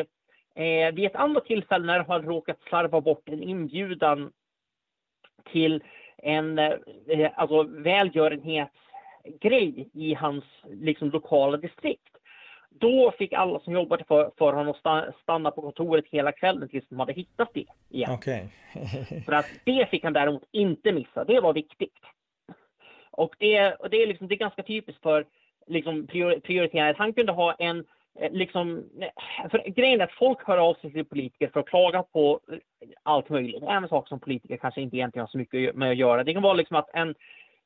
eh, 0.54 0.94
vid 0.94 1.04
ett 1.04 1.16
annat 1.16 1.44
tillfälle 1.44 1.86
när 1.86 1.98
han 1.98 2.10
hade 2.10 2.28
råkat 2.28 2.60
slarva 2.68 3.00
bort 3.00 3.28
en 3.28 3.42
inbjudan 3.42 4.32
till 5.52 5.82
en 6.22 6.58
eh, 6.58 6.72
alltså, 7.34 7.62
välgörenhetsgrej 7.62 9.88
i 9.92 10.14
hans 10.14 10.44
liksom, 10.64 11.10
lokala 11.10 11.56
distrikt. 11.56 12.02
Då 12.70 13.14
fick 13.18 13.32
alla 13.32 13.60
som 13.60 13.72
jobbade 13.72 14.04
för, 14.04 14.30
för 14.38 14.52
honom 14.52 14.74
stanna 15.22 15.50
på 15.50 15.62
kontoret 15.62 16.04
hela 16.10 16.32
kvällen 16.32 16.68
tills 16.68 16.88
de 16.88 17.00
hade 17.00 17.12
hittat 17.12 17.50
det 17.54 17.64
igen. 17.88 18.12
Okay. 18.12 18.40
för 19.24 19.32
att 19.32 19.46
det 19.64 19.90
fick 19.90 20.04
han 20.04 20.12
däremot 20.12 20.44
inte 20.52 20.92
missa. 20.92 21.24
Det 21.24 21.40
var 21.40 21.52
viktigt. 21.52 21.98
Och 23.10 23.34
det, 23.38 23.74
och 23.74 23.90
det, 23.90 24.02
är, 24.02 24.06
liksom, 24.06 24.28
det 24.28 24.34
är 24.34 24.38
ganska 24.38 24.62
typiskt 24.62 25.02
för 25.02 25.26
liksom, 25.66 26.06
prioriteringar. 26.06 26.94
Han 26.94 27.12
kunde 27.12 27.32
ha 27.32 27.52
en 27.52 27.78
Eh, 27.78 27.84
Eh, 28.20 28.32
liksom, 28.32 28.90
eh, 29.00 29.50
för 29.50 29.58
grejen 29.58 30.00
är 30.00 30.04
att 30.04 30.12
folk 30.12 30.38
hör 30.46 30.58
av 30.58 30.74
sig 30.74 30.92
till 30.92 31.04
politiker 31.04 31.50
för 31.52 31.60
att 31.60 31.66
klaga 31.66 32.02
på 32.02 32.40
eh, 32.52 32.58
allt 33.02 33.28
möjligt. 33.28 33.62
Även 33.62 33.88
saker 33.88 34.08
som 34.08 34.20
politiker 34.20 34.56
kanske 34.56 34.80
inte 34.80 34.96
egentligen 34.96 35.22
har 35.22 35.30
så 35.30 35.38
mycket 35.38 35.74
med 35.74 35.90
att 35.90 35.96
göra. 35.96 36.24
Det 36.24 36.32
kan 36.32 36.42
vara 36.42 36.54
liksom 36.54 36.76
att 36.76 36.90
en, 36.92 37.14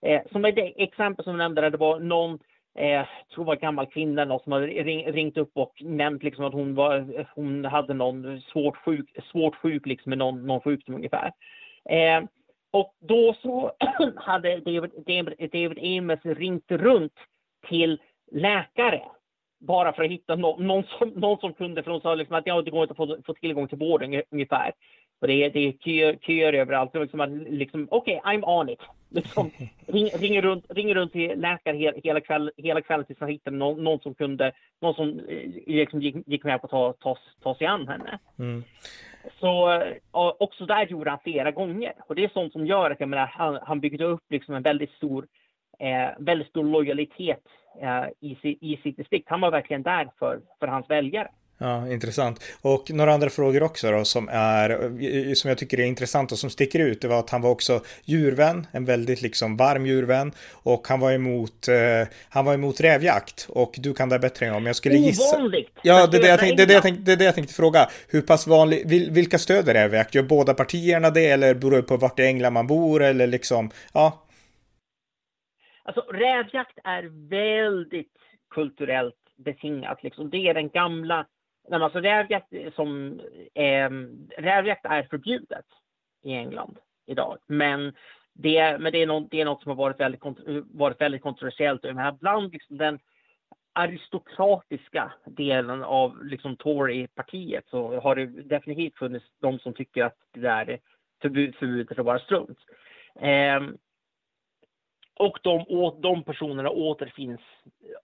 eh, 0.03 0.23
som 0.33 0.45
ett 0.45 0.55
exempel 0.77 1.25
som 1.25 1.33
du 1.33 1.39
nämnde, 1.39 1.61
där 1.61 1.71
det 1.71 1.77
var 1.77 2.01
någon 2.01 2.39
eh, 2.75 3.07
tror 3.35 3.45
det 3.45 3.49
var 3.49 3.57
gammal 3.57 3.87
kvinna 3.87 4.25
något 4.25 4.43
som 4.43 4.53
hade 4.53 4.67
ring, 4.67 5.13
ringt 5.13 5.37
upp 5.37 5.51
och 5.55 5.73
nämnt 5.83 6.23
liksom 6.23 6.45
att 6.45 6.53
hon, 6.53 6.75
var, 6.75 7.27
hon 7.35 7.65
hade 7.65 7.95
någon 7.95 8.41
svårt 8.41 8.77
sjuk, 8.77 9.11
svårt 9.33 9.57
sjuk 9.57 9.87
liksom 9.87 10.11
med 10.11 10.19
någon, 10.19 10.47
någon 10.47 10.61
sjukdom 10.61 10.95
ungefär. 10.95 11.33
Eh, 11.91 12.23
och 12.71 12.95
då 13.01 13.35
så 13.43 13.73
hade 14.17 14.57
David, 14.57 14.91
David, 15.07 15.51
David 15.53 15.99
Amos 15.99 16.21
ringt 16.25 16.71
runt 16.71 17.15
till 17.69 18.01
läkare 18.31 19.03
bara 19.66 19.92
för 19.92 20.04
att 20.04 20.11
hitta 20.11 20.37
någon, 20.37 20.66
någon, 20.66 20.85
som, 20.99 21.09
någon 21.09 21.38
som 21.38 21.52
kunde, 21.52 21.83
för 21.83 21.90
de 21.90 22.00
sa 22.00 22.14
liksom 22.14 22.37
att 22.37 22.47
ja, 22.47 22.62
det 22.62 22.71
går 22.71 22.83
inte 22.83 22.92
att 22.92 22.97
få, 22.97 23.16
få 23.26 23.35
tillgång 23.35 23.69
till 23.69 23.78
vården 23.78 24.23
ungefär. 24.31 24.73
Och 25.21 25.28
det 25.28 25.45
är, 25.45 25.50
det 25.50 25.69
är 25.69 25.73
köer, 25.73 26.16
köer 26.16 26.52
överallt. 26.52 26.95
Liksom, 26.95 27.47
liksom, 27.49 27.88
Okej, 27.90 28.21
okay, 28.25 28.35
I'm 28.35 28.45
on 28.45 28.69
it. 28.69 28.81
Liksom, 29.14 29.50
ring, 29.87 30.07
ringer, 30.07 30.42
runt, 30.42 30.64
ringer 30.69 30.95
runt 30.95 31.12
till 31.12 31.40
läkare 31.40 31.76
hela, 31.76 31.99
hela, 32.04 32.21
kväll, 32.21 32.50
hela 32.57 32.81
kvällen 32.81 33.07
tills 33.07 33.21
han 33.21 33.28
hittade 33.28 33.57
någon, 33.57 33.85
någon, 33.85 34.00
som 34.00 34.14
kunde, 34.14 34.52
någon 34.81 34.95
som 34.95 35.09
eh, 35.28 35.50
liksom 35.66 36.02
gick, 36.02 36.16
gick 36.26 36.45
med 36.45 36.61
på 36.61 36.66
att 36.66 36.71
ta, 36.71 36.92
ta, 36.92 37.16
ta 37.42 37.54
sig 37.54 37.66
an 37.66 37.88
henne. 37.88 38.19
Mm. 38.38 38.64
Så 39.40 39.83
också 40.12 40.66
där 40.66 40.87
gjorde 40.87 41.11
han 41.11 41.19
flera 41.25 41.50
gånger. 41.50 41.92
Och 42.09 42.14
det 42.14 42.25
är 42.25 42.28
sånt 42.28 42.52
som 42.52 42.66
gör 42.66 42.90
att 42.90 43.00
jag 43.00 43.09
menar, 43.09 43.26
han, 43.26 43.59
han 43.62 43.81
byggde 43.81 44.04
upp 44.04 44.25
liksom 44.31 44.54
en 44.54 44.62
väldigt 44.62 44.90
stor, 44.90 45.23
eh, 45.23 45.26
väldigt 46.19 46.49
stor 46.49 46.64
lojalitet 46.64 47.43
Eh, 47.81 48.29
i, 48.29 48.59
i 48.61 48.81
sitt 48.83 48.97
distrikt. 48.97 49.29
Han 49.29 49.41
var 49.41 49.50
verkligen 49.50 49.83
där 49.83 50.09
för, 50.19 50.41
för 50.61 50.67
hans 50.67 50.91
väljare. 50.91 51.29
Ja, 51.59 51.88
intressant. 51.88 52.43
Och 52.62 52.91
några 52.91 53.14
andra 53.14 53.31
frågor 53.31 53.62
också 53.62 53.91
då 53.91 54.05
som 54.05 54.29
är, 54.33 54.71
eh, 54.71 55.33
som 55.35 55.49
jag 55.49 55.59
tycker 55.59 55.81
är 55.81 55.85
intressant 55.85 56.33
och 56.33 56.38
som 56.38 56.50
sticker 56.50 56.79
ut, 56.79 57.00
det 57.00 57.09
var 57.09 57.19
att 57.19 57.31
han 57.31 57.43
var 57.43 57.50
också 57.50 57.81
djurvän, 58.05 58.67
en 58.73 58.85
väldigt 58.85 59.23
liksom 59.23 59.57
varm 59.57 59.87
djurvän 59.87 60.33
och 60.52 60.88
han 60.88 61.00
var 61.00 61.12
emot, 61.12 61.69
eh, 61.69 62.09
han 62.29 62.45
var 62.45 62.55
emot 62.55 62.81
rävjakt 62.81 63.47
och 63.49 63.75
du 63.79 63.95
kan 63.95 64.09
det 64.09 64.19
bättre 64.19 64.47
än 64.47 64.55
om 64.55 64.67
jag 64.67 64.76
skulle 64.76 64.97
gissa. 64.97 65.37
Ovanligt! 65.37 65.71
Ja, 65.83 66.07
det 66.07 66.17
är 66.17 66.23
det, 66.23 66.29
jag 66.29 66.41
tänkte, 66.41 66.57
det, 66.57 66.62
är 66.62 66.67
det, 66.67 66.75
jag 66.75 66.83
tänkte, 66.83 67.02
det 67.02 67.12
är 67.12 67.17
det 67.17 67.25
jag 67.25 67.35
tänkte 67.35 67.55
fråga. 67.55 67.88
Hur 68.09 68.23
pass 68.23 68.47
vanligt, 68.47 68.87
vilka 69.11 69.38
stöder 69.38 69.75
rävjakt? 69.75 70.14
Gör 70.14 70.23
båda 70.23 70.55
partierna 70.55 71.11
det 71.11 71.26
eller 71.26 71.55
beror 71.55 71.71
det 71.71 71.83
på 71.83 71.97
vart 71.97 72.19
i 72.19 72.23
England 72.23 72.52
man 72.52 72.67
bor 72.67 73.02
eller 73.02 73.26
liksom, 73.26 73.71
ja? 73.93 74.23
Alltså 75.83 76.01
rävjakt 76.01 76.79
är 76.85 77.29
väldigt 77.29 78.19
kulturellt 78.51 79.15
betingat. 79.37 80.03
Liksom. 80.03 80.31
Det 80.31 80.49
är 80.49 80.55
den 80.55 80.69
gamla... 80.69 81.27
Alltså 81.71 82.01
rävjakt, 82.01 82.53
som, 82.75 83.21
eh, 83.55 83.91
rävjakt 84.43 84.85
är 84.85 85.03
förbjudet 85.03 85.67
i 86.23 86.33
England 86.33 86.79
idag. 87.07 87.39
Men 87.47 87.93
det, 88.33 88.79
men 88.79 88.93
det, 88.93 89.03
är, 89.03 89.07
något, 89.07 89.31
det 89.31 89.41
är 89.41 89.45
något 89.45 89.62
som 89.62 89.71
har 89.71 89.77
varit 89.77 90.01
väldigt, 90.01 90.23
varit 90.71 91.01
väldigt 91.01 91.23
kontroversiellt. 91.23 91.83
Men 91.83 92.17
bland 92.17 92.53
liksom 92.53 92.79
den 92.79 92.99
aristokratiska 93.73 95.12
delen 95.25 95.83
av 95.83 96.25
liksom 96.25 96.57
Tory-partiet 96.57 97.65
så 97.71 98.01
har 98.01 98.17
det 98.17 98.27
definitivt 98.27 98.99
funnits 98.99 99.27
de 99.41 99.59
som 99.59 99.75
tycker 99.75 100.05
att 100.05 100.17
det 100.33 100.41
där 100.41 100.71
är 100.71 100.79
förbud, 101.23 101.55
förbudet 101.55 101.99
är 101.99 102.03
bara 102.03 102.19
strunt. 102.19 102.59
Eh, 103.21 103.61
och 105.19 105.38
de, 105.42 105.64
de 106.02 106.25
personerna 106.25 106.71
återfinns 106.71 107.40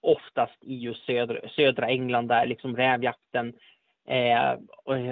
oftast 0.01 0.57
i 0.61 0.77
just 0.77 1.05
södra, 1.05 1.49
södra 1.49 1.89
England 1.89 2.29
där 2.29 2.47
liksom 2.47 2.77
rävjakten 2.77 3.53
Eh, 4.11 4.57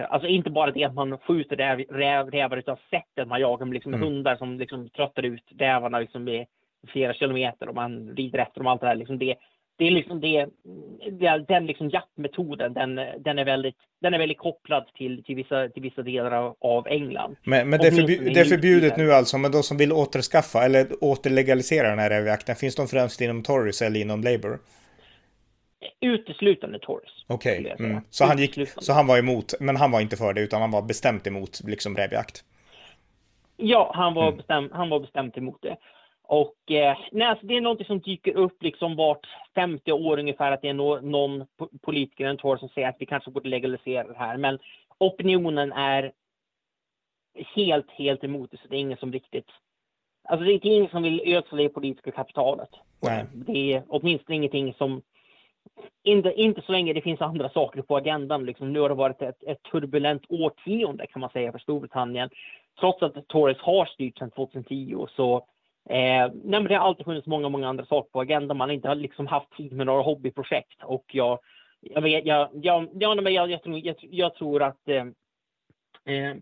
alltså 0.09 0.29
inte 0.29 0.51
bara 0.51 0.71
det 0.71 0.85
att 0.85 0.95
man 0.95 1.19
skjuter 1.19 1.57
räv, 1.57 1.79
räv, 1.79 2.31
rävar 2.31 2.57
utan 2.57 2.77
sättet 2.91 3.29
man 3.29 3.41
jagar 3.41 3.67
med 3.67 3.75
liksom 3.75 3.95
mm. 3.95 4.07
hundar 4.07 4.37
som 4.37 4.59
liksom 4.59 4.89
tröttar 4.89 5.23
ut 5.23 5.45
rävarna 5.59 5.99
liksom 5.99 6.25
med 6.25 6.47
flera 6.89 7.15
kilometer 7.15 7.69
och 7.69 7.75
man 7.75 8.17
rider 8.17 8.39
efter 8.39 8.61
dem 8.61 8.67
och 8.67 8.73
allt 8.73 8.81
det 8.81 8.87
där. 8.87 8.95
Liksom 8.95 9.19
det, 9.19 9.35
det 9.79 9.87
är 9.87 9.91
liksom 9.91 10.21
det, 10.21 10.49
den 11.49 11.67
liksom 11.67 11.89
jaktmetoden, 11.89 12.75
den, 12.75 12.95
den, 13.19 13.39
är 13.39 13.45
väldigt, 13.45 13.75
den 14.01 14.15
är 14.15 14.19
väldigt 14.19 14.39
kopplad 14.39 14.87
till, 14.95 15.25
till, 15.25 15.37
vissa, 15.37 15.69
till 15.69 15.83
vissa 15.83 16.03
delar 16.03 16.55
av, 16.61 16.87
England. 16.89 17.37
Men, 17.45 17.71
men 17.71 17.81
det, 17.81 17.87
är 17.87 17.91
förbjud, 17.91 18.35
det 18.35 18.41
är 18.41 18.45
förbjudet 18.45 18.97
nu 18.97 19.13
alltså, 19.13 19.39
men 19.39 19.53
de 19.53 19.63
som 19.63 19.77
vill 19.77 19.93
återskaffa 19.93 20.65
eller 20.65 20.87
återlegalisera 21.01 21.89
den 21.89 21.99
här 21.99 22.11
rävjakten, 22.11 22.57
finns 22.57 22.77
de 22.77 22.89
främst 22.89 23.21
inom 23.21 23.43
Tories 23.43 23.83
eller 23.83 24.01
inom 24.01 24.23
Labour? 24.23 24.59
Uteslutande 26.01 26.79
Tories. 26.79 27.25
Okej, 27.27 27.61
okay. 27.61 27.87
mm. 27.87 28.03
så, 28.11 28.25
han 28.25 28.39
gick, 28.39 28.59
så 28.79 28.93
han 28.93 29.07
var 29.07 29.19
emot, 29.19 29.55
men 29.61 29.77
han 29.77 29.91
var 29.91 30.01
inte 30.01 30.17
för 30.17 30.33
det 30.33 30.41
utan 30.41 30.61
han 30.61 30.71
var 30.71 30.83
bestämt 30.83 31.27
emot 31.27 31.61
liksom 31.65 31.97
rävjakt? 31.97 32.45
Ja, 33.57 33.93
han 33.95 34.15
var, 34.15 34.27
mm. 34.27 34.37
bestäm, 34.37 34.69
han 34.73 34.89
var 34.89 35.01
bestämt 35.01 35.37
emot 35.37 35.59
det. 35.63 35.77
Och 36.29 36.71
eh, 36.71 36.99
nej, 37.13 37.27
alltså 37.27 37.47
det 37.47 37.57
är 37.57 37.61
något 37.61 37.87
som 37.87 38.01
dyker 38.01 38.37
upp 38.37 38.63
liksom 38.63 38.97
vart 38.97 39.27
50 39.55 39.93
år 39.93 40.19
ungefär 40.19 40.53
att 40.53 40.63
det 40.63 40.69
är 40.69 40.75
no 40.75 41.01
någon 41.01 41.47
politiker 41.83 42.27
en 42.27 42.37
torr 42.37 42.57
som 42.57 42.69
säger 42.69 42.89
att 42.89 42.97
vi 42.99 43.07
kanske 43.07 43.31
borde 43.31 43.49
legalisera 43.49 44.09
det 44.09 44.19
här. 44.19 44.37
Men 44.37 44.59
opinionen 44.99 45.73
är 45.73 46.13
helt, 47.55 47.91
helt 47.91 48.25
emot 48.25 48.51
det. 48.51 48.57
Så 48.57 48.69
det 48.69 48.77
är 48.77 48.81
ingen 48.81 48.99
som 48.99 49.13
riktigt... 49.13 49.47
Alltså 50.29 50.45
det 50.45 50.53
är 50.53 50.67
ingen 50.67 50.91
som 50.91 51.03
vill 51.03 51.35
ödsla 51.35 51.59
det 51.59 51.69
politiska 51.69 52.11
kapitalet. 52.11 52.71
Nej. 53.01 53.25
Det 53.33 53.73
är 53.73 53.83
åtminstone 53.89 54.37
ingenting 54.37 54.75
som... 54.75 55.03
Inte, 56.03 56.33
inte 56.33 56.63
så 56.63 56.73
länge 56.73 56.93
det 56.93 57.01
finns 57.01 57.21
andra 57.21 57.49
saker 57.49 57.83
på 57.83 57.97
agendan. 57.97 58.45
Liksom. 58.45 58.73
Nu 58.73 58.81
har 58.81 58.89
det 58.89 58.95
varit 58.95 59.23
ett, 59.23 59.43
ett 59.43 59.63
turbulent 59.63 60.23
årtionde 60.29 61.07
kan 61.07 61.21
man 61.21 61.31
säga 61.31 61.53
för 61.53 61.59
Storbritannien. 61.59 62.31
Trots 62.81 63.03
att 63.03 63.29
Tories 63.29 63.59
har 63.59 63.87
styrt 63.87 64.19
sedan 64.19 64.31
2010 64.31 65.07
så 65.17 65.47
Eh, 65.91 66.31
nej, 66.35 66.61
men 66.61 66.65
det 66.65 66.75
har 66.75 66.87
alltid 66.87 67.07
funnits 67.07 67.27
många, 67.27 67.49
många 67.49 67.69
andra 67.69 67.87
saker 67.87 68.11
på 68.11 68.21
agendan. 68.21 68.57
Man 68.57 68.69
har 68.69 68.75
inte 68.75 68.95
liksom 68.95 69.27
haft 69.27 69.57
tid 69.57 69.73
med 69.73 69.87
några 69.87 70.03
hobbyprojekt. 70.03 70.83
Och 70.83 71.05
jag, 71.13 71.39
jag, 71.81 72.03
vet, 72.03 72.27
jag, 72.27 72.49
jag, 72.53 72.89
ja, 72.93 73.15
men 73.15 73.35
jag, 73.35 73.51
jag, 73.51 73.63
tror, 73.63 73.79
jag, 73.79 73.97
jag 74.01 74.35
tror 74.35 74.63
att 74.63 74.89
eh, 74.89 75.05
Eh, 76.07 76.35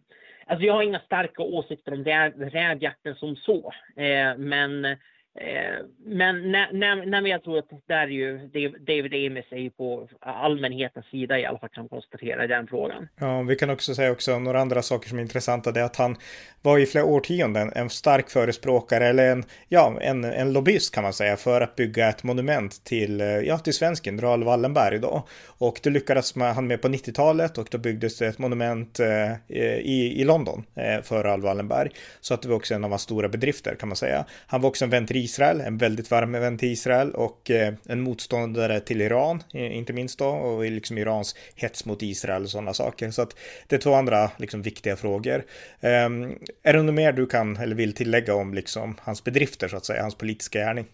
alltså 0.47 0.67
jag 0.67 0.75
har 0.75 0.83
inga 0.83 1.01
starka 1.01 1.43
åsikter 1.43 1.93
om 1.93 2.05
rävjakten 2.51 3.15
som 3.15 3.37
så, 3.37 3.73
eh, 3.97 4.37
men 4.37 4.85
Eh, 4.85 4.99
Eh, 5.41 5.87
men 6.05 6.53
när, 6.53 6.73
när, 6.73 7.07
när 7.07 7.29
jag 7.29 7.45
tror 7.45 7.59
att 7.59 7.69
där 7.87 7.97
är 7.97 8.07
ju 8.07 8.39
David 8.79 9.15
Amis 9.15 9.45
är 9.51 9.57
ju 9.57 9.71
på 9.71 10.09
allmänhetens 10.21 11.07
sida 11.07 11.39
i 11.39 11.47
alla 11.47 11.59
fall 11.59 11.69
kan 11.69 11.89
konstatera 11.89 12.45
i 12.45 12.47
den 12.47 12.67
frågan. 12.67 13.09
Ja, 13.21 13.43
vi 13.43 13.57
kan 13.57 13.71
också 13.71 13.95
säga 13.95 14.13
också 14.13 14.39
några 14.39 14.61
andra 14.61 14.83
saker 14.83 15.09
som 15.09 15.19
är 15.19 15.23
intressanta. 15.23 15.73
Det 15.73 15.81
är 15.81 15.85
att 15.85 15.97
han 15.97 16.17
var 16.63 16.79
i 16.79 16.87
flera 16.87 17.05
årtionden 17.05 17.73
en 17.75 17.91
stark 17.91 18.31
förespråkare 18.31 19.07
eller 19.07 19.33
en, 19.33 19.45
ja, 19.69 19.99
en, 20.01 20.25
en 20.25 20.53
lobbyist 20.53 20.95
kan 20.95 21.03
man 21.03 21.13
säga 21.13 21.37
för 21.37 21.61
att 21.61 21.77
bygga 21.77 22.09
ett 22.09 22.23
monument 22.23 22.85
till, 22.85 23.21
eh, 23.21 23.27
ja, 23.27 23.59
till 23.59 23.75
svensken 23.75 24.21
Raoul 24.21 24.45
Wallenberg 24.45 24.99
då. 24.99 25.27
Och 25.47 25.81
det 25.83 25.91
lyckades 25.91 26.37
med, 26.37 26.55
han 26.55 26.67
med 26.67 26.83
på 26.83 26.89
90-talet 26.89 27.59
och 27.59 27.69
då 27.71 27.79
byggdes 27.79 28.19
det 28.19 28.27
ett 28.27 28.39
monument 28.39 29.01
eh, 29.01 29.33
i, 29.81 30.15
i 30.21 30.25
London 30.25 30.65
eh, 30.75 31.03
för 31.03 31.23
Raoul 31.23 31.43
Wallenberg. 31.43 31.91
Så 32.21 32.35
att 32.35 32.43
det 32.43 32.49
var 32.49 32.57
också 32.57 32.75
en 32.75 32.85
av 32.85 32.91
hans 32.91 33.03
stora 33.03 33.29
bedrifter 33.29 33.75
kan 33.75 33.89
man 33.89 33.97
säga. 33.97 34.25
Han 34.47 34.61
var 34.61 34.69
också 34.69 34.85
en 34.85 34.91
vän 34.91 35.07
till 35.25 35.31
Israel, 35.31 35.61
en 35.61 35.79
väldigt 35.79 36.11
varm 36.11 36.33
vän 36.33 36.59
till 36.59 36.73
Israel 36.73 37.11
och 37.15 37.51
eh, 37.51 37.75
en 37.89 38.01
motståndare 38.01 38.81
till 38.81 39.01
Iran, 39.01 39.43
inte 39.53 39.93
minst 39.93 40.19
då, 40.19 40.27
och 40.27 40.65
liksom 40.65 40.99
Irans 40.99 41.35
hets 41.57 41.87
mot 41.87 42.03
Israel 42.03 42.43
och 42.43 42.51
sådana 42.51 42.73
saker. 42.73 43.11
Så 43.11 43.23
att 43.23 43.37
det 43.69 43.77
är 43.77 43.81
två 43.81 43.95
andra 43.95 44.31
liksom 44.39 44.63
viktiga 44.63 44.97
frågor. 44.97 45.45
Ehm, 45.81 46.39
är 46.63 46.73
det 46.73 46.83
något 46.83 46.95
mer 46.95 47.13
du 47.13 47.27
kan 47.27 47.57
eller 47.57 47.77
vill 47.77 47.95
tillägga 47.95 48.35
om 48.35 48.55
liksom 48.55 48.97
hans 49.01 49.25
bedrifter 49.25 49.69
så 49.69 49.77
att 49.77 49.85
säga, 49.85 50.03
hans 50.03 50.19
politiska 50.19 50.59
gärning? 50.59 50.87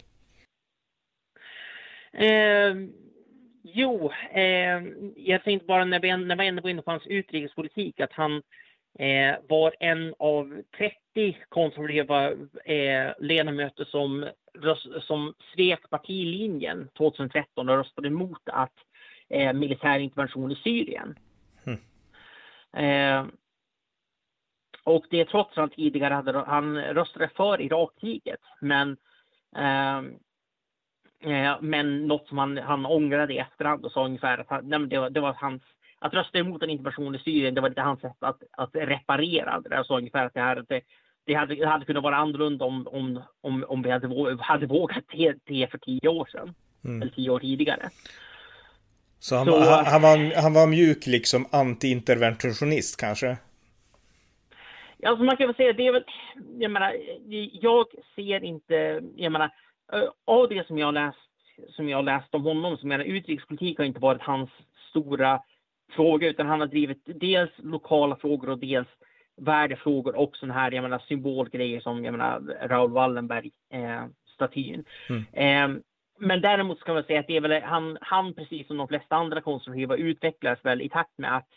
Eh, 2.13 2.75
jo, 3.63 4.11
eh, 4.33 4.81
jag 5.15 5.43
tänkte 5.43 5.65
bara 5.67 5.85
när 5.85 5.99
vi, 5.99 6.17
när 6.17 6.35
vi 6.35 6.47
ändå 6.47 6.61
var 6.61 6.69
inne 6.69 6.81
på 6.81 6.91
hans 6.91 7.07
utrikespolitik 7.07 7.99
att 7.99 8.13
han 8.13 8.41
eh, 8.99 9.35
var 9.49 9.75
en 9.79 10.13
av 10.19 10.61
30 10.77 10.95
konservativa 11.49 12.31
eh, 12.65 13.13
ledamöter 13.19 13.85
som, 13.85 14.29
som 15.01 15.33
svek 15.55 15.89
partilinjen 15.89 16.89
2013 16.97 17.69
och 17.69 17.77
röstade 17.77 18.07
emot 18.07 18.41
att 18.45 18.73
eh, 19.29 19.53
militär 19.53 19.99
intervention 19.99 20.51
i 20.51 20.55
Syrien. 20.55 21.19
Mm. 21.63 21.79
Eh, 22.73 23.33
och 24.83 25.05
det 25.09 25.25
trots 25.25 25.49
att 25.49 25.57
han 25.57 25.69
tidigare 25.69 26.13
hade, 26.13 26.39
han 26.39 26.77
röstade 26.77 27.29
för 27.35 27.61
Irakkriget, 27.61 28.39
men 28.61 28.97
eh, 29.55 29.97
eh, 31.31 31.57
men 31.61 32.07
något 32.07 32.27
som 32.27 32.37
han, 32.37 32.57
han 32.57 32.85
ångrade 32.85 33.33
i 33.33 33.37
efterhand 33.37 33.85
och 33.85 33.91
sa 33.91 34.05
ungefär 34.05 34.37
att 34.37 34.49
han, 34.49 34.69
nej, 34.69 34.87
det, 34.87 34.99
var, 34.99 35.09
det 35.09 35.19
var 35.19 35.33
hans 35.33 35.61
att 36.01 36.13
rösta 36.13 36.37
emot 36.37 36.63
en 36.63 36.69
intervention 36.69 37.15
i 37.15 37.19
Syrien, 37.19 37.55
det 37.55 37.61
var 37.61 37.69
inte 37.69 37.81
hans 37.81 38.01
sätt 38.01 38.17
att, 38.19 38.43
att 38.51 38.69
reparera 38.73 39.59
det 39.59 39.69
där. 39.69 39.83
Så 39.83 39.97
ungefär 39.97 40.25
att 40.25 40.33
det, 40.33 40.39
här, 40.39 40.65
det, 40.69 40.81
det, 41.25 41.33
hade, 41.33 41.55
det 41.55 41.67
hade 41.67 41.85
kunnat 41.85 42.03
vara 42.03 42.15
annorlunda 42.15 42.65
om, 42.65 42.87
om, 42.87 43.21
om, 43.41 43.65
om 43.67 43.81
vi 43.81 43.91
hade, 43.91 44.37
hade 44.39 44.65
vågat 44.65 45.03
det, 45.11 45.35
det 45.43 45.71
för 45.71 45.77
tio 45.77 46.09
år 46.09 46.29
sedan. 46.31 46.53
Mm. 46.83 47.01
Eller 47.01 47.11
tio 47.11 47.29
år 47.29 47.39
tidigare. 47.39 47.89
Så 49.19 49.35
han, 49.35 49.45
så 49.45 49.59
han, 49.59 49.85
han, 49.85 50.01
var, 50.01 50.41
han 50.41 50.53
var 50.53 50.67
mjuk 50.67 51.07
liksom 51.07 51.45
anti-interventionist 51.51 52.99
kanske? 52.99 53.37
Alltså 55.05 55.23
man 55.23 55.37
kan 55.37 55.47
väl 55.47 55.55
säga, 55.55 55.73
det 55.73 55.87
är 55.87 55.91
väl, 55.91 56.03
jag 56.59 56.71
menar, 56.71 56.95
jag 57.61 57.85
ser 58.15 58.43
inte, 58.43 59.01
jag 59.15 59.31
menar, 59.31 59.49
av 60.25 60.49
det 60.49 60.67
som 60.67 60.77
jag 60.77 60.93
läst, 60.93 61.17
som 61.69 61.89
jag 61.89 62.05
läst 62.05 62.35
om 62.35 62.43
honom, 62.43 62.77
så 62.77 62.87
menar 62.87 63.05
utrikespolitik 63.05 63.77
har 63.77 63.85
inte 63.85 63.99
varit 63.99 64.21
hans 64.21 64.49
stora 64.89 65.41
fråga, 65.91 66.29
utan 66.29 66.47
han 66.47 66.59
har 66.59 66.67
drivit 66.67 67.01
dels 67.05 67.51
lokala 67.57 68.15
frågor 68.15 68.49
och 68.49 68.59
dels 68.59 68.87
värdefrågor 69.37 70.15
och 70.15 70.35
sådana 70.35 70.53
här, 70.53 70.71
jag 70.71 70.81
menar 70.81 70.99
symbolgrejer 71.07 71.81
som, 71.81 72.05
jag 72.05 72.11
menar 72.11 72.41
Raoul 72.67 72.91
Wallenberg-statyn. 72.91 74.85
Eh, 75.09 75.15
mm. 75.15 75.75
eh, 75.75 75.81
men 76.19 76.41
däremot 76.41 76.79
ska 76.79 76.93
man 76.93 77.03
säga 77.03 77.19
att 77.19 77.27
det 77.27 77.37
är 77.37 77.41
väl, 77.41 77.61
han, 77.63 77.97
han 78.01 78.33
precis 78.33 78.67
som 78.67 78.77
de 78.77 78.87
flesta 78.87 79.15
andra 79.15 79.41
konservativa 79.41 79.95
utvecklades 79.95 80.65
väl 80.65 80.81
i 80.81 80.89
takt 80.89 81.17
med 81.17 81.35
att 81.35 81.47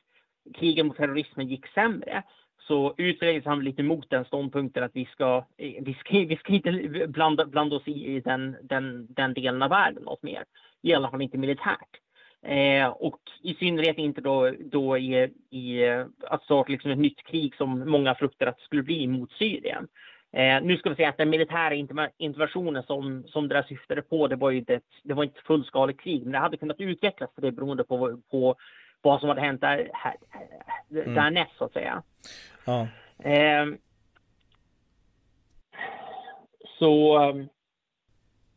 krigen 0.55 0.87
mot 0.87 0.97
terrorismen 0.97 1.49
gick 1.49 1.67
sämre 1.67 2.23
så 2.59 2.95
utvecklades 2.97 3.45
han 3.45 3.65
lite 3.65 3.83
mot 3.83 4.11
den 4.11 4.25
ståndpunkten 4.25 4.85
att 4.85 4.91
vi 4.95 5.05
ska, 5.05 5.45
vi 5.57 5.97
ska, 6.01 6.19
vi 6.19 6.37
ska 6.37 6.53
inte 6.53 7.07
blanda, 7.09 7.47
blanda 7.47 7.77
oss 7.77 7.89
i, 7.89 8.17
i 8.17 8.21
den, 8.21 8.57
den, 8.63 9.07
den 9.15 9.35
delen 9.35 9.63
av 9.63 9.71
världen 9.71 10.03
något 10.03 10.23
mer. 10.23 10.45
I 10.83 10.95
alla 10.95 11.11
fall 11.11 11.23
inte 11.23 11.39
militärt. 11.39 12.01
Eh, 12.45 12.89
och 12.89 13.21
i 13.43 13.55
synnerhet 13.55 13.99
inte 13.99 14.21
då, 14.21 14.51
då 14.61 14.99
i, 14.99 15.31
i 15.51 15.85
att 16.21 16.45
starta 16.45 16.73
liksom 16.73 16.91
ett 16.91 16.99
nytt 16.99 17.27
krig 17.27 17.55
som 17.55 17.91
många 17.91 18.15
fruktar 18.15 18.47
att 18.47 18.59
det 18.59 18.65
skulle 18.65 18.83
bli 18.83 19.07
mot 19.07 19.33
Syrien. 19.33 19.89
Eh, 20.33 20.63
nu 20.63 20.77
ska 20.77 20.91
vi 20.91 20.97
säga 20.97 21.09
att 21.09 21.17
den 21.17 21.31
militära 21.31 21.75
interventionen 22.19 22.83
som, 22.83 23.25
som 23.27 23.49
det 23.49 23.55
där 23.55 23.63
syftade 23.63 24.03
på, 24.03 24.29
det 24.29 24.37
var 24.37 24.51
ju 24.51 24.59
inte, 24.59 24.81
det 25.03 25.15
var 25.15 25.25
inte 25.25 25.41
fullskaligt 25.41 26.01
krig, 26.01 26.23
men 26.23 26.33
det 26.33 26.39
hade 26.39 26.57
kunnat 26.57 26.81
utvecklas 26.81 27.31
för 27.35 27.43
det 27.43 27.53
beroende 27.53 27.85
på, 27.85 28.21
på 28.31 28.57
vad 29.03 29.21
som 29.21 29.29
hade 29.29 29.41
hänt 29.41 29.61
där, 29.61 29.91
här, 29.93 30.17
mm. 30.91 31.15
därnäst 31.15 31.53
så 31.59 31.65
att 31.65 31.73
säga. 31.73 32.03
Ja. 32.65 32.89
Eh, 33.31 33.67
så 36.79 37.19
ehm, 37.19 37.49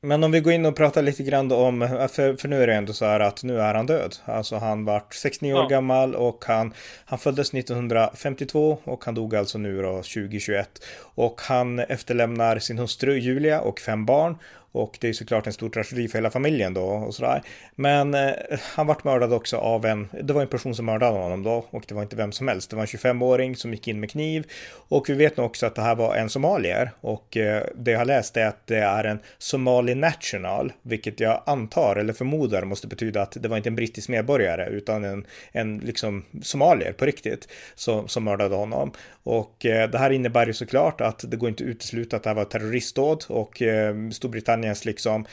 men 0.08 0.24
om 0.24 0.32
vi 0.32 0.40
går 0.40 0.54
in 0.54 0.66
och 0.66 0.76
pratar 0.76 1.02
lite 1.02 1.24
grann 1.24 1.52
om, 1.52 2.08
för, 2.12 2.36
för 2.36 2.48
nu 2.48 2.64
är 2.64 2.68
det 2.68 2.74
ändå 2.74 2.94
så 2.94 3.06
här 3.06 3.20
att 3.20 3.44
nu 3.44 3.60
är 3.60 3.74
han 3.74 3.86
död. 3.86 4.16
Alltså 4.26 4.56
han 4.56 4.86
vart 4.86 5.14
69 5.14 5.54
år 5.54 5.60
ja. 5.60 5.68
gammal 5.68 6.16
och 6.16 6.46
han, 6.46 6.74
han 7.06 7.20
föddes 7.20 7.54
1952 7.54 8.78
och 8.84 9.06
han 9.06 9.16
dog 9.16 9.36
alltså 9.36 9.58
nu 9.58 9.82
då 9.82 9.96
2021. 9.96 10.70
Och 11.00 11.42
han 11.42 11.80
efterlämnar 11.80 12.60
sin 12.60 12.78
hustru 12.78 13.18
Julia 13.18 13.62
och 13.62 13.80
fem 13.80 14.06
barn 14.06 14.38
och 14.72 14.98
det 15.02 15.10
är 15.10 15.14
såklart 15.14 15.48
en 15.48 15.54
stor 15.54 15.70
tragedi 15.70 16.08
för 16.08 16.18
hela 16.18 16.30
familjen 16.30 16.74
då 16.74 16.84
och 16.84 17.16
sådär. 17.16 17.42
Men 17.76 18.14
eh, 18.14 18.32
han 18.76 18.88
vart 18.88 19.04
mördad 19.04 19.34
också 19.34 19.58
av 19.58 19.86
en, 19.86 20.08
det 20.24 20.34
var 20.34 20.42
en 20.42 20.48
person 20.48 20.76
som 20.76 20.86
mördade 20.86 21.20
honom 21.20 21.44
då 21.44 21.66
och 21.70 21.84
det 21.88 21.96
var 21.96 22.02
inte 22.02 22.16
vem 22.16 22.32
som 22.32 22.48
helst. 22.48 22.70
Det 22.70 22.76
var 22.76 22.84
en 22.84 22.88
25-åring 22.88 23.56
som 23.56 23.72
gick 23.72 23.88
in 23.88 24.00
med 24.00 24.12
kniv 24.12 24.48
och 24.72 25.10
vi 25.10 25.14
vet 25.14 25.38
nog 25.38 25.46
också 25.46 25.66
att 25.66 25.76
det 25.76 25.82
här 25.82 25.96
var 25.96 26.16
en 26.16 26.30
somalier 26.30 26.92
och 27.02 27.38
eh, 27.38 27.64
det 27.76 27.92
jag 27.92 28.00
har 28.00 28.06
läst 28.06 28.38
är 28.38 28.46
att 28.46 28.68
det 28.68 28.78
är 28.78 29.04
en 29.04 29.20
Somali 29.38 29.96
National, 29.96 30.74
vilket 30.82 31.20
jag 31.20 31.44
antar 31.46 31.96
eller 31.96 32.14
förmodar 32.14 32.64
måste 32.64 32.88
betyda 32.88 33.22
att 33.22 33.38
det 33.42 33.48
var 33.48 33.58
inte 33.58 33.70
en 33.70 33.76
brittisk 33.76 34.10
medborgare 34.10 34.70
utan 34.70 35.04
en, 35.04 35.26
en 35.52 35.78
liksom 35.78 36.26
somalier 36.42 36.94
på 36.94 37.06
riktigt 37.06 37.48
som, 37.76 38.08
som 38.08 38.24
mördade 38.24 38.56
honom. 38.56 38.92
Och 39.24 39.66
eh, 39.66 39.90
det 39.90 39.98
här 39.98 40.10
innebär 40.10 40.48
ju 40.48 40.54
såklart 40.54 41.02
att 41.02 41.24
det 41.28 41.38
går 41.38 41.50
inte 41.50 41.64
att 41.64 41.68
utesluta 41.68 42.16
att 42.16 42.24
det 42.24 42.30
här 42.30 42.36
var 42.36 42.46
terroristdåd 42.46 43.24
och 43.28 43.62
eh, 43.62 44.10
Storbritannien 44.10 44.57
Storbritanniens 44.58 44.86
liksom 44.86 45.26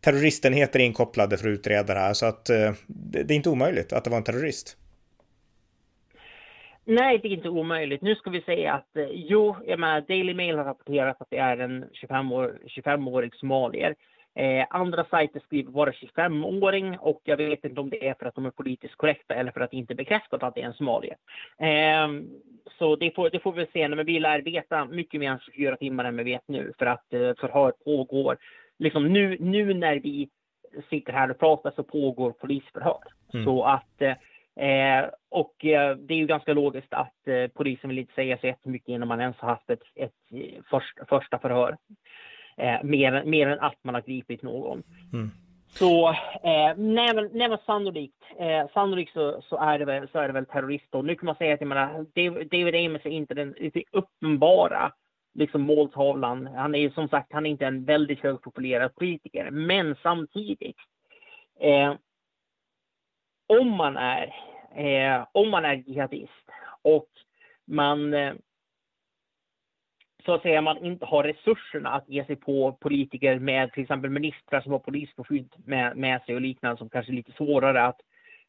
terroristenheter 0.00 0.78
inkopplade 0.78 1.38
för 1.38 1.48
att 1.48 1.58
utreda 1.58 1.94
det 1.94 2.00
här. 2.00 2.14
Så 2.14 2.26
att 2.26 2.50
eh, 2.50 2.72
det 2.86 3.30
är 3.30 3.36
inte 3.36 3.50
omöjligt 3.50 3.92
att 3.92 4.04
det 4.04 4.10
var 4.10 4.16
en 4.16 4.24
terrorist. 4.24 4.76
Nej, 6.84 7.18
det 7.18 7.28
är 7.28 7.32
inte 7.32 7.48
omöjligt. 7.48 8.02
Nu 8.02 8.14
ska 8.14 8.30
vi 8.30 8.40
säga 8.40 8.72
att 8.74 8.96
eh, 8.96 9.06
jo, 9.10 9.56
jag 9.66 9.78
menar, 9.78 10.00
Daily 10.00 10.34
Mail 10.34 10.56
har 10.56 10.64
rapporterat 10.64 11.20
att 11.20 11.30
det 11.30 11.38
är 11.38 11.58
en 11.58 11.84
25-årig 11.84 12.70
25 12.70 13.00
somalier. 13.40 13.94
Eh, 14.34 14.66
andra 14.70 15.04
sajter 15.04 15.40
skriver 15.40 15.70
bara 15.70 15.90
25-åring 15.90 16.98
och 16.98 17.20
jag 17.24 17.36
vet 17.36 17.64
inte 17.64 17.80
om 17.80 17.90
det 17.90 18.08
är 18.08 18.14
för 18.14 18.26
att 18.26 18.34
de 18.34 18.46
är 18.46 18.50
politiskt 18.50 18.96
korrekta 18.96 19.34
eller 19.34 19.52
för 19.52 19.60
att 19.60 19.70
det 19.70 19.76
inte 19.76 19.94
bekräftat 19.94 20.42
att 20.42 20.54
det 20.54 20.62
är 20.62 20.66
en 20.66 20.74
somalier. 20.74 21.16
Eh, 21.58 22.08
så 22.78 22.96
det 22.96 23.14
får, 23.14 23.30
det 23.30 23.40
får 23.40 23.52
vi 23.52 23.66
se, 23.72 23.88
men 23.88 24.06
vi 24.06 24.20
lär 24.20 24.42
veta 24.42 24.84
mycket 24.84 25.20
mer 25.20 25.30
än 25.30 25.38
24 25.38 25.76
timmar 25.76 26.04
än 26.04 26.16
vi 26.16 26.24
vet 26.24 26.48
nu 26.48 26.72
för 26.78 26.86
att 26.86 27.12
eh, 27.12 27.32
förhör 27.40 27.72
pågår 27.84 28.36
liksom 28.82 29.08
nu, 29.08 29.36
nu 29.40 29.74
när 29.74 29.96
vi 29.96 30.28
sitter 30.90 31.12
här 31.12 31.30
och 31.30 31.38
pratar 31.38 31.72
så 31.76 31.82
pågår 31.82 32.32
polisförhör. 32.32 33.02
Mm. 33.34 33.44
Så 33.44 33.64
att 33.64 34.02
Eh, 34.56 35.04
och 35.28 35.64
eh, 35.64 35.96
det 35.96 36.14
är 36.14 36.18
ju 36.18 36.26
ganska 36.26 36.52
logiskt 36.52 36.92
att 36.92 37.28
eh, 37.28 37.46
polisen 37.54 37.90
vill 37.90 37.98
inte 37.98 38.14
säga 38.14 38.38
så 38.38 38.46
jättemycket 38.46 38.88
innan 38.88 39.08
man 39.08 39.20
ens 39.20 39.36
har 39.36 39.48
haft 39.48 39.70
ett, 39.70 39.82
ett 39.94 40.12
eh, 40.32 40.62
först, 40.70 40.98
första 41.08 41.38
förhör. 41.38 41.76
Eh, 42.56 42.82
mer, 42.82 43.24
mer 43.24 43.46
än 43.46 43.60
att 43.60 43.78
man 43.82 43.94
har 43.94 44.02
gripit 44.02 44.42
någon. 44.42 44.82
Mm. 45.12 45.30
Så 45.68 46.08
eh, 46.42 46.76
nej, 46.76 47.14
men, 47.14 47.30
nej, 47.32 47.48
men 47.48 47.58
sannolikt, 47.66 48.24
eh, 48.38 48.68
sannolikt 48.74 49.12
så, 49.12 49.42
så, 49.42 49.56
är 49.56 49.78
det 49.78 49.84
väl, 49.84 50.08
så 50.08 50.18
är 50.18 50.26
det 50.26 50.32
väl 50.34 50.46
terrorist. 50.46 50.94
Och 50.94 51.04
nu 51.04 51.14
kan 51.14 51.26
man 51.26 51.34
säga 51.34 51.54
att 51.54 51.60
jag 51.60 51.68
menar, 51.68 52.06
David 52.44 52.74
Amos 52.74 53.06
är 53.06 53.10
inte 53.10 53.34
den 53.34 53.54
uppenbara 53.92 54.92
liksom 55.34 55.62
måltavlan. 55.62 56.46
Han 56.46 56.74
är 56.74 56.78
ju 56.78 56.90
som 56.90 57.08
sagt, 57.08 57.32
han 57.32 57.46
är 57.46 57.50
inte 57.50 57.66
en 57.66 57.84
väldigt 57.84 58.20
högprofilerad 58.20 58.94
politiker, 58.94 59.50
men 59.50 59.96
samtidigt. 60.02 60.76
Eh, 61.60 61.94
om 63.46 63.70
man 63.70 63.96
är, 63.96 64.34
eh, 64.74 65.26
om 65.32 65.50
man 65.50 65.64
är 65.64 65.74
jihadist 65.74 66.50
och 66.82 67.08
man 67.66 68.14
eh, 68.14 68.34
så 70.24 70.34
att 70.34 70.42
säga 70.42 70.60
man 70.60 70.84
inte 70.84 71.06
har 71.06 71.24
resurserna 71.24 71.90
att 71.90 72.08
ge 72.08 72.24
sig 72.24 72.36
på 72.36 72.72
politiker 72.72 73.38
med 73.38 73.72
till 73.72 73.82
exempel 73.82 74.10
ministrar 74.10 74.60
som 74.60 74.72
har 74.72 74.78
polispåskydd 74.78 75.54
med, 75.64 75.96
med 75.96 76.22
sig 76.22 76.34
och 76.34 76.40
liknande 76.40 76.78
som 76.78 76.88
kanske 76.88 77.12
är 77.12 77.14
lite 77.14 77.32
svårare 77.32 77.82
att, 77.84 78.00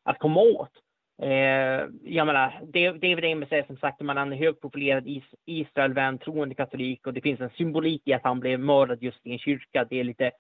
att 0.04 0.19
komma 0.19 0.41
åt. 0.41 0.72
Eh, 1.21 1.88
jag 2.04 2.28
menar, 2.28 2.60
David 2.93 3.26
Amos 3.26 3.52
är 3.52 3.63
som 3.63 3.78
sagt 3.78 4.02
man 4.02 4.17
är 4.17 4.21
en 4.21 4.32
högprofilerad 4.32 5.08
is, 5.08 5.23
Israelvän, 5.45 6.17
troende 6.17 6.56
katolik 6.56 7.08
och 7.08 7.13
det 7.13 7.21
finns 7.21 7.41
en 7.41 7.49
symbolik 7.49 8.02
i 8.06 8.13
att 8.13 8.23
han 8.23 8.39
blev 8.39 8.60
mördad 8.60 9.04
just 9.04 9.26
i 9.26 9.32
en 9.32 9.39
kyrka. 9.39 9.86
Det 9.89 9.99
är 9.99 10.04
lite, 10.04 10.32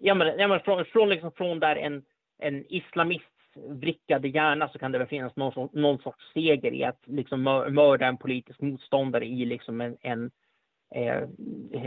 jag 0.00 0.16
menar, 0.16 0.32
jag 0.32 0.48
menar 0.48 0.58
från, 0.58 0.84
från, 0.84 1.08
liksom, 1.08 1.32
från 1.32 1.60
där 1.60 1.76
en, 1.76 2.02
en 2.38 2.64
islamist 2.68 3.24
vrickade 3.68 4.28
hjärna 4.28 4.68
så 4.68 4.78
kan 4.78 4.92
det 4.92 4.98
väl 4.98 5.06
finnas 5.06 5.36
någon, 5.36 5.68
någon 5.72 5.98
sorts 5.98 6.32
seger 6.32 6.74
i 6.74 6.84
att 6.84 7.00
liksom 7.06 7.42
mörda 7.42 8.06
en 8.06 8.16
politisk 8.16 8.60
motståndare 8.60 9.24
i 9.24 9.44
liksom 9.44 9.80
en, 9.80 9.96
en 10.00 10.30
Eh, 10.30 10.43